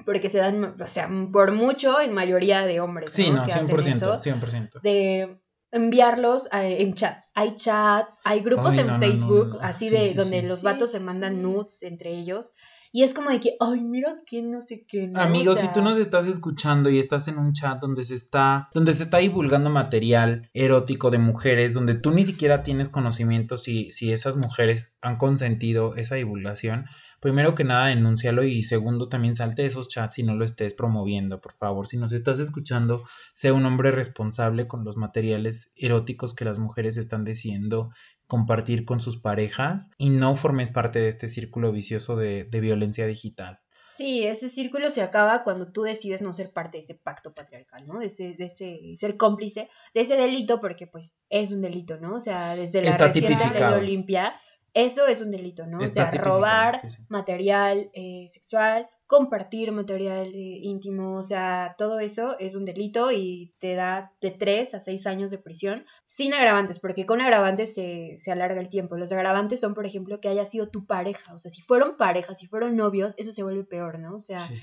[0.05, 3.37] porque se dan, o sea, por mucho en mayoría de hombres, Sí, ¿no?
[3.37, 4.81] no, que hacen 100%, eso, 100%.
[4.81, 5.39] de
[5.75, 7.29] enviarlos a- en chats.
[7.35, 9.61] Hay chats, hay grupos Ay, en no, Facebook, no, no.
[9.61, 10.47] así Sí, de sí, donde sí.
[10.47, 11.41] los Sí, vatos sí, se mandan sí.
[11.41, 12.51] nudes entre ellos.
[12.91, 15.07] Y es como de que, ay, mira que no sé qué.
[15.07, 15.19] ¿no?
[15.19, 18.69] Amigos, O si tú nos estás escuchando y estás en un chat donde se está,
[18.73, 23.91] donde se está divulgando material erótico de mujeres, donde tú ni siquiera tienes conocimiento si,
[23.91, 26.85] si esas mujeres han consentido esa divulgación,
[27.25, 30.75] primero que nada denúncialo y segundo también salte de esos chats y no lo estés
[30.75, 31.87] promoviendo, por favor.
[31.87, 36.97] Si nos estás escuchando, sea un hombre responsable con los materiales eróticos que las mujeres
[36.97, 37.89] están decidiendo
[38.27, 43.07] compartir con sus parejas y no formes parte de este círculo vicioso de, de violencia
[43.07, 43.59] digital.
[43.95, 47.87] Sí, ese círculo se acaba cuando tú decides no ser parte de ese pacto patriarcal,
[47.87, 47.99] ¿no?
[47.99, 52.15] De ese, de ese ser cómplice de ese delito, porque pues es un delito, ¿no?
[52.15, 53.63] O sea, desde la Está reciente ley.
[53.63, 54.35] Olimpia,
[54.75, 55.79] eso es un delito, ¿no?
[55.79, 56.97] O sea, tipificado, robar sí, sí.
[57.07, 63.55] material eh, sexual, compartir material eh, íntimo, o sea, todo eso es un delito y
[63.59, 68.15] te da de 3 a 6 años de prisión sin agravantes, porque con agravantes se,
[68.17, 68.97] se alarga el tiempo.
[68.97, 72.37] Los agravantes son, por ejemplo, que haya sido tu pareja, o sea, si fueron parejas,
[72.37, 74.15] si fueron novios, eso se vuelve peor, ¿no?
[74.15, 74.55] O sea, sí.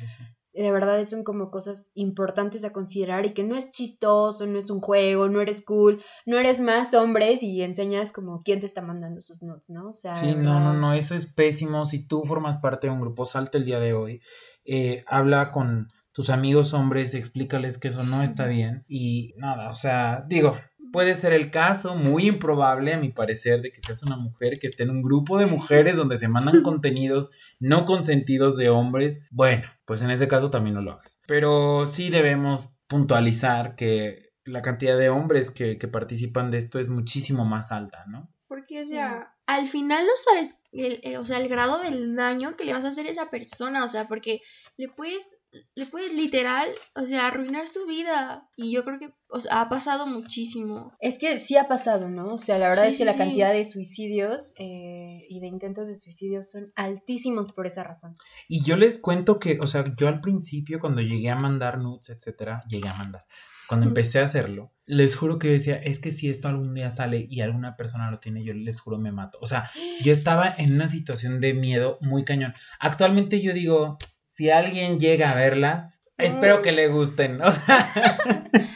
[0.55, 4.71] De verdad son como cosas importantes a considerar y que no es chistoso, no es
[4.71, 8.83] un juego, no eres cool, no eres más hombres y enseñas como quién te está
[8.83, 9.89] mandando sus notes, ¿no?
[9.89, 11.87] O sea, Sí, no, no, no, eso es pésimo.
[11.87, 14.21] Si tú formas parte de un grupo, salte el día de hoy,
[14.65, 19.75] eh, habla con tus amigos hombres, explícales que eso no está bien y nada, o
[19.75, 20.59] sea, digo,
[20.93, 24.67] puede ser el caso, muy improbable a mi parecer, de que seas una mujer que
[24.69, 29.19] esté en un grupo de mujeres donde se mandan contenidos no consentidos de hombres.
[29.31, 31.19] Bueno, pues en ese caso también no lo hagas.
[31.27, 36.89] Pero sí debemos puntualizar que la cantidad de hombres que, que participan de esto es
[36.89, 38.29] muchísimo más alta, ¿no?
[38.49, 38.91] Porque, Sí.
[38.91, 42.73] sea, al final no sabes, el, eh, o sea, el grado del daño que le
[42.73, 44.41] vas a hacer a esa persona, o sea, porque
[44.77, 48.49] le puedes, le puedes literal, o sea, arruinar su vida.
[48.57, 50.97] Y yo creo que, o sea, ha pasado muchísimo.
[51.01, 52.35] Es que sí ha pasado, ¿no?
[52.35, 53.19] O sea, la verdad Sí, es que sí, la sí.
[53.19, 58.17] cantidad de suicidios eh, y de intentos de suicidio son altísimos por esa razón.
[58.49, 62.11] Y yo les cuento que, o sea, yo al principio cuando llegué a mandar nudes,
[62.11, 63.27] etcétera, llegué a mandar.
[63.73, 66.91] Cuando empecé a hacerlo, les juro que yo decía, es que si esto algún día
[66.91, 69.39] sale y alguna persona lo tiene, yo les juro me mato.
[69.41, 69.71] O sea,
[70.03, 72.55] yo estaba en una situación de miedo muy cañón.
[72.81, 77.41] Actualmente yo digo, si alguien llega a verlas, espero que le gusten.
[77.43, 77.93] O sea,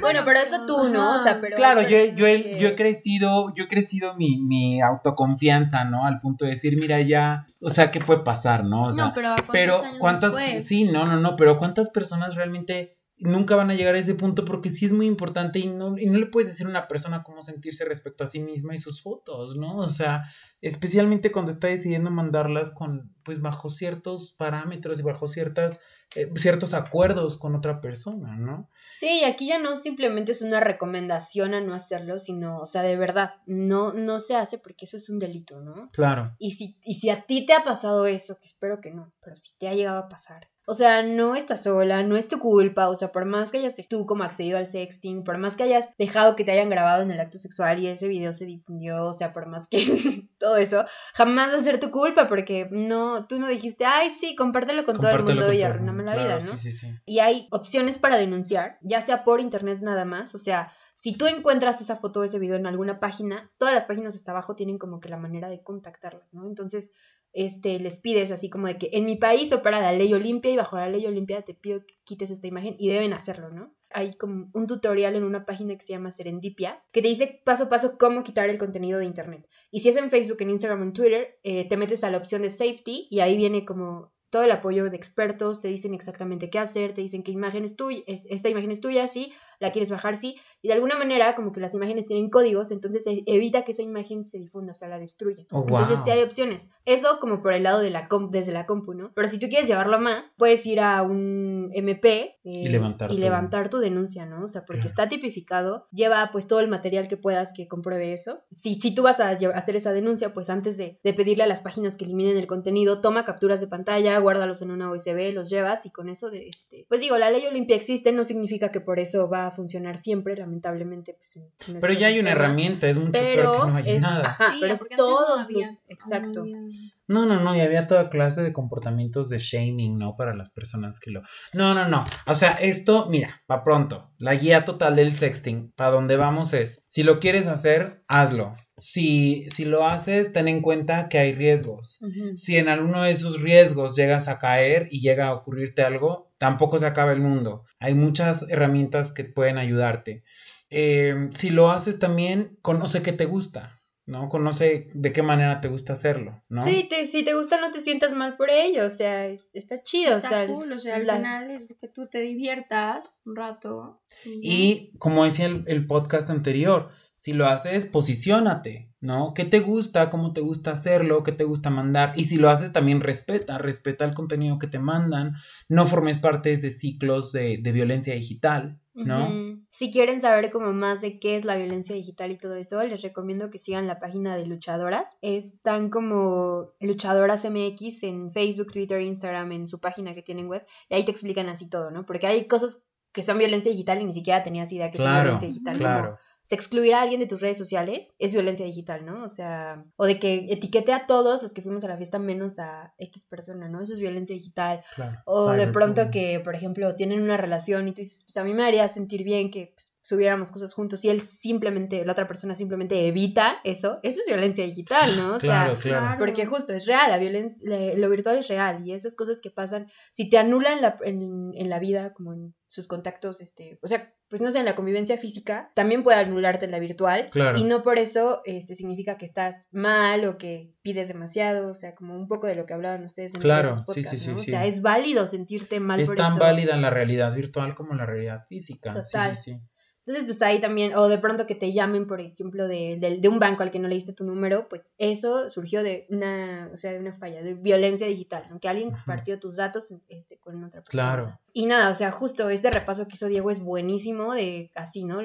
[0.00, 1.14] Bueno, pero eso tú, ¿no?
[1.14, 3.68] O sea, pero claro, yo, he- yo, he, personas yo he que- crecido, yo he
[3.68, 6.06] crecido mi, mi autoconfianza, ¿no?
[6.06, 8.86] Al punto de decir, mira, ya, o sea, ¿qué puede pasar, no?
[8.88, 10.64] O sea, no, pero ¿a ¿cuántos pero años cuántas después?
[10.66, 14.44] sí no no no pero cuántas personas realmente nunca van a llegar a ese punto
[14.44, 17.22] porque sí es muy importante y no y no le puedes decir a una persona
[17.22, 20.24] cómo sentirse respecto a sí misma y sus fotos no o sea
[20.60, 25.80] especialmente cuando está decidiendo mandarlas con pues bajo ciertos parámetros y bajo ciertas
[26.16, 30.60] eh, ciertos acuerdos con otra persona no Sí, y aquí ya no simplemente es una
[30.60, 34.96] recomendación a no hacerlo, sino, o sea, de verdad, no, no se hace porque eso
[34.96, 35.84] es un delito, ¿no?
[35.92, 36.34] claro.
[36.38, 39.36] Y si, y si a ti te ha pasado eso, que espero que no, pero
[39.36, 42.88] si te ha llegado a pasar, o sea, no estás sola, no es tu culpa,
[42.88, 45.90] o sea, por más que hayas tú como accedido al sexting, por más que hayas
[45.98, 49.12] dejado que te hayan grabado en el acto sexual y ese video se difundió, o
[49.12, 49.78] sea, por más que
[50.38, 54.34] todo eso, jamás va a ser tu culpa porque no, tú no dijiste, ay, sí,
[54.36, 56.58] compártelo con todo el mundo y arruiname la vida, ¿no?
[56.58, 60.38] sí sí sí y hay opciones para denunciar, ya sea por internet nada más, o
[60.38, 64.14] sea, si tú encuentras esa foto o ese video en alguna página, todas las páginas
[64.14, 66.46] hasta abajo tienen como que la manera de contactarlas, ¿no?
[66.46, 66.94] Entonces,
[67.34, 70.56] este, les pides así como de que en mi país opera la ley Olimpia y
[70.56, 73.74] bajo la ley Olimpia te pido que quites esta imagen y deben hacerlo, ¿no?
[73.90, 77.64] Hay como un tutorial en una página que se llama Serendipia que te dice paso
[77.64, 79.46] a paso cómo quitar el contenido de internet.
[79.70, 82.42] Y si es en Facebook, en Instagram en Twitter, eh, te metes a la opción
[82.42, 86.58] de safety y ahí viene como todo el apoyo de expertos, te dicen exactamente qué
[86.58, 89.90] hacer, te dicen qué imagen es tuya, es, esta imagen es tuya, sí, la quieres
[89.90, 93.72] bajar, sí, y de alguna manera como que las imágenes tienen códigos, entonces evita que
[93.72, 95.44] esa imagen se difunda, o sea, la destruya.
[95.50, 96.04] Oh, entonces wow.
[96.04, 96.68] sí hay opciones.
[96.86, 99.12] Eso como por el lado de la comp, desde la compu, ¿no?
[99.14, 103.10] Pero si tú quieres llevarlo a más, puedes ir a un MP eh, Y levantar
[103.10, 104.44] y tu- levantar tu denuncia, ¿no?
[104.44, 104.88] O sea, porque Claro.
[104.90, 108.40] está tipificado, lleva pues todo el material que puedas que compruebe eso.
[108.52, 111.60] Si, si tú vas a hacer esa denuncia, pues antes de, de pedirle a las
[111.60, 115.86] páginas que eliminen el contenido, toma capturas de pantalla, guárdalos en una USB, los llevas
[115.86, 116.86] y con eso de este...
[116.88, 120.36] Pues digo, la ley Olimpia existe, no significa que por eso va a funcionar siempre,
[120.36, 121.14] lamentablemente.
[121.14, 121.42] Pues, en-
[121.74, 124.02] en Pero este ya hay una herramienta, es mucho Pero peor que no haya es,
[124.02, 124.26] nada.
[124.28, 125.68] ajá, Sí, pero es no todo había.
[125.88, 126.40] exacto.
[126.42, 126.58] Había-
[127.06, 130.16] No, no, no, y había toda clase de comportamientos de shaming, ¿no?
[130.16, 131.20] Para las personas que lo...
[131.52, 132.04] No, no, no.
[132.26, 136.82] O sea, esto, mira, para pronto, la guía total del sexting, para donde vamos es,
[136.86, 138.52] si lo quieres hacer, hazlo.
[138.76, 142.00] Si, si lo haces, ten en cuenta que hay riesgos.
[142.36, 146.78] Si en alguno de esos riesgos llegas a caer y llega a ocurrirte algo, tampoco
[146.78, 147.64] se acaba el mundo.
[147.78, 150.24] Hay muchas herramientas que pueden ayudarte.
[150.70, 154.28] Eh, si lo haces también, conoce qué te gusta, ¿no?
[154.28, 156.64] Conoce de qué manera te gusta hacerlo, ¿no?
[156.64, 159.82] Sí, te- si te gusta no te sientas mal por ello, o sea, es- está
[159.82, 163.20] chido, Está o sea, cool, o sea, al la- final es que tú te diviertas
[163.24, 164.02] un rato.
[164.24, 169.34] Y, Y como decía el, el podcast anterior, si lo haces, posiciónate, ¿no?
[169.34, 170.10] ¿Qué te gusta?
[170.10, 171.22] ¿Cómo te gusta hacerlo?
[171.22, 172.12] ¿Qué te gusta mandar?
[172.16, 175.34] Y si lo haces, también respeta, respeta el contenido que te mandan.
[175.68, 179.28] No formes parte de ciclos de, de violencia digital, ¿no?
[179.70, 183.02] Si quieren saber como más de qué es la violencia digital y todo eso, les
[183.02, 185.16] recomiendo que sigan la página de Luchadoras.
[185.20, 190.64] Están como Luchadoras MX en Facebook, Twitter, Instagram, en su página que tienen web.
[190.88, 192.06] Y ahí te explican así todo, ¿no?
[192.06, 195.22] Porque hay cosas que son violencia digital y ni siquiera tenías idea que son Claro,
[195.22, 195.74] violencia digital.
[195.74, 196.18] como claro.
[196.44, 199.24] Se excluir a alguien de tus redes sociales es violencia digital, ¿no?
[199.24, 202.58] O sea, o de que etiquete a todos los que fuimos a la fiesta menos
[202.58, 203.80] a X persona, ¿no?
[203.80, 204.82] Eso es violencia digital.
[204.94, 205.18] claro.
[205.24, 208.52] O de pronto que, por ejemplo, tienen una relación y tú dices, pues a mí
[208.52, 212.54] me haría sentir bien que pues, subiéramos cosas juntos y él simplemente, la otra persona
[212.54, 215.34] simplemente evita eso, eso es violencia digital, ¿no?
[215.36, 216.18] O Claro, sea, claro.
[216.18, 219.50] porque justo es real, la violencia, le- lo virtual es real y esas cosas que
[219.50, 223.86] pasan, si te anulan la, en, en la vida, como en sus contactos, este, o
[223.86, 227.56] sea, pues no sé, en la convivencia física, también puede anularte en la virtual Claro.
[227.58, 231.94] y no por eso este, significa que estás mal o que pides demasiado, o sea,
[231.94, 234.30] como un poco de lo que hablaban ustedes en Claro, esos sí, podcasts, sí, sí,
[234.32, 234.38] ¿no?
[234.38, 234.50] sí.
[234.50, 238.06] O sea, es válido sentirte mal Es por tan válida la realidad virtual como la
[238.06, 238.92] realidad física.
[239.04, 239.36] Sí, Total.
[239.36, 239.60] sí, sí.
[240.06, 243.28] Entonces, pues ahí también, o de pronto que te llamen, por ejemplo, de, de- de
[243.28, 246.76] un banco al que no le diste tu número, pues eso surgió de una, o
[246.76, 248.60] sea, de una falla, de violencia digital, ¿no?
[248.60, 251.02] que alguien compartió tus datos este, con otra persona.
[251.14, 251.38] Claro.
[251.56, 255.20] Y nada, o sea, justo este repaso que hizo Diego es buenísimo, de así, ¿no?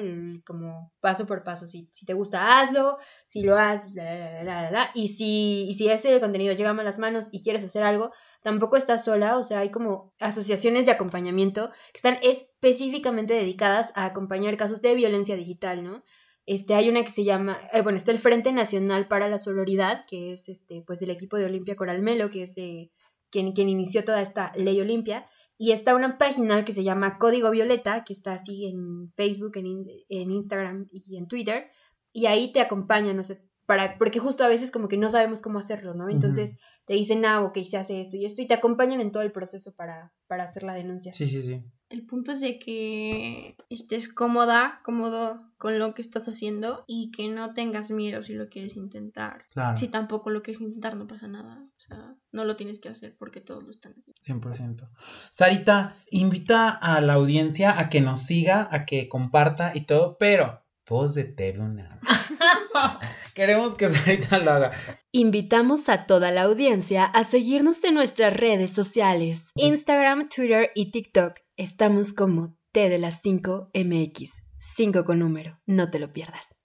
[0.46, 1.66] Como paso por paso.
[1.66, 4.90] Si, si te gusta, hazlo, si lo haces, la, la, la, la.
[4.94, 8.12] Y si, y si ese contenido llega a malas manos y quieres hacer algo,
[8.44, 14.04] tampoco estás sola, o sea, hay como asociaciones de acompañamiento que están específicamente dedicadas a
[14.04, 16.04] acompañar casos de violencia digital, ¿no?
[16.46, 20.04] Este, hay una que se llama, eh, bueno, está el Frente Nacional para la Sororidad,
[20.06, 22.92] que es este, pues del equipo de Olimpia Coral Melo, que es eh,
[23.30, 25.26] quien inició toda esta ley Olimpia.
[25.62, 29.84] Y está una página que se llama Código Violeta, que está así en Facebook, en,
[30.08, 31.70] en Instagram y en Twitter.
[32.14, 35.42] Y ahí te acompañan, no sé, para, porque justo a veces como que no sabemos
[35.42, 36.08] cómo hacerlo, ¿no?
[36.08, 39.22] Entonces te dicen, ah, ok, se hace esto y esto, y te acompañan en todo
[39.22, 41.12] el proceso para, para hacer la denuncia.
[41.12, 41.62] Sí, sí, sí.
[41.88, 47.28] El punto es de que estés cómoda, cómodo con lo que estás haciendo y que
[47.28, 49.44] no tengas miedo si lo quieres intentar.
[49.52, 49.76] Claro.
[49.76, 51.62] Si tampoco lo quieres intentar, no pasa nada.
[51.62, 54.50] O sea, no lo tienes que hacer porque todos lo están haciendo.
[54.50, 54.88] 100%.
[55.30, 60.59] Sarita, invita a la audiencia a que nos siga, a que comparta y todo, pero
[60.90, 62.00] voz de TV UNAM.
[63.34, 64.72] Queremos que Sarita lo haga.
[65.12, 71.34] Invitamos a toda la audiencia a seguirnos en nuestras redes sociales, Instagram, Twitter y TikTok.
[71.56, 76.56] Estamos como T de las 5 MX, 5 con número, no te lo pierdas.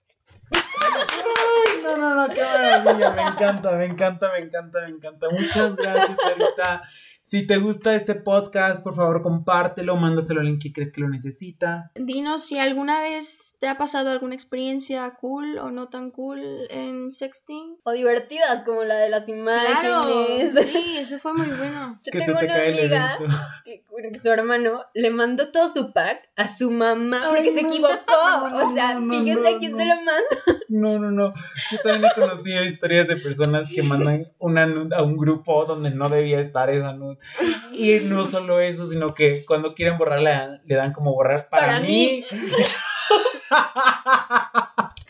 [0.51, 3.11] Ay, no, no, no, qué maravilla.
[3.11, 5.27] Me encanta, me encanta, me encanta, me encanta.
[5.29, 6.81] Muchas gracias, Sarita.
[7.27, 11.09] Si te gusta este podcast, por favor, compártelo, mándaselo a alguien que crees que lo
[11.09, 11.89] necesita.
[11.95, 17.09] Dinos si alguna vez te ha pasado alguna experiencia cool o no tan cool en
[17.09, 17.77] sexting.
[17.83, 19.39] O divertidas como la de las Claro,
[20.07, 20.53] imágenes.
[20.53, 21.99] sí, eso fue muy bueno.
[22.05, 23.17] Yo que se tengo te una cae amiga
[23.63, 23.83] que
[24.21, 27.93] su hermano le mandó todo su pack a su mamá porque Ay, se no, equivocó.
[28.07, 30.23] no, no, o sea, no, fíjense a quién se lo manda.
[30.67, 31.33] No, no, no.
[31.71, 35.91] Yo también he conocido historias de personas que mandan una nud a un grupo donde
[35.91, 37.17] no debía estar esa nud.
[37.71, 41.79] Y no solo eso, sino que cuando quieren borrarla, le dan como borrar para, Para
[41.81, 42.23] mí.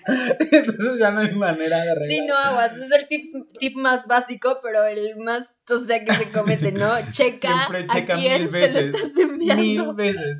[0.51, 2.09] Entonces ya no hay manera de arreglar.
[2.09, 2.73] Sí, no aguas.
[2.77, 3.07] Es el
[3.59, 6.89] tip más básico, pero el más, o sea, que se comete, ¿no?
[7.11, 7.67] Checa.
[7.67, 8.95] Siempre checa mil veces.
[9.37, 10.37] Mil veces.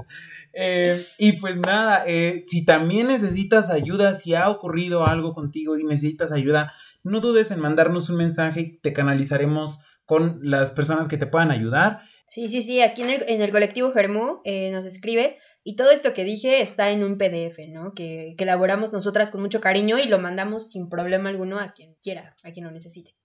[0.53, 5.83] Eh, y pues nada, eh, si también necesitas ayuda, si ha ocurrido algo contigo y
[5.83, 6.71] necesitas ayuda,
[7.03, 11.51] no dudes en mandarnos un mensaje y te canalizaremos con las personas que te puedan
[11.51, 12.01] ayudar.
[12.25, 15.35] Sí, sí, sí, aquí en el, en el colectivo Germú eh, nos escribes
[15.67, 17.93] y todo esto que dije está en un PDF, ¿no?
[17.95, 21.95] Que, que, elaboramos nosotras con mucho cariño y lo mandamos sin problema alguno a quien
[22.03, 23.15] quiera, a quien lo necesite.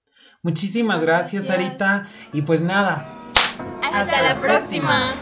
[0.42, 2.08] Muchísimas gracias, Arita.
[2.32, 3.30] Y pues nada.
[3.82, 5.14] Hasta, la próxima.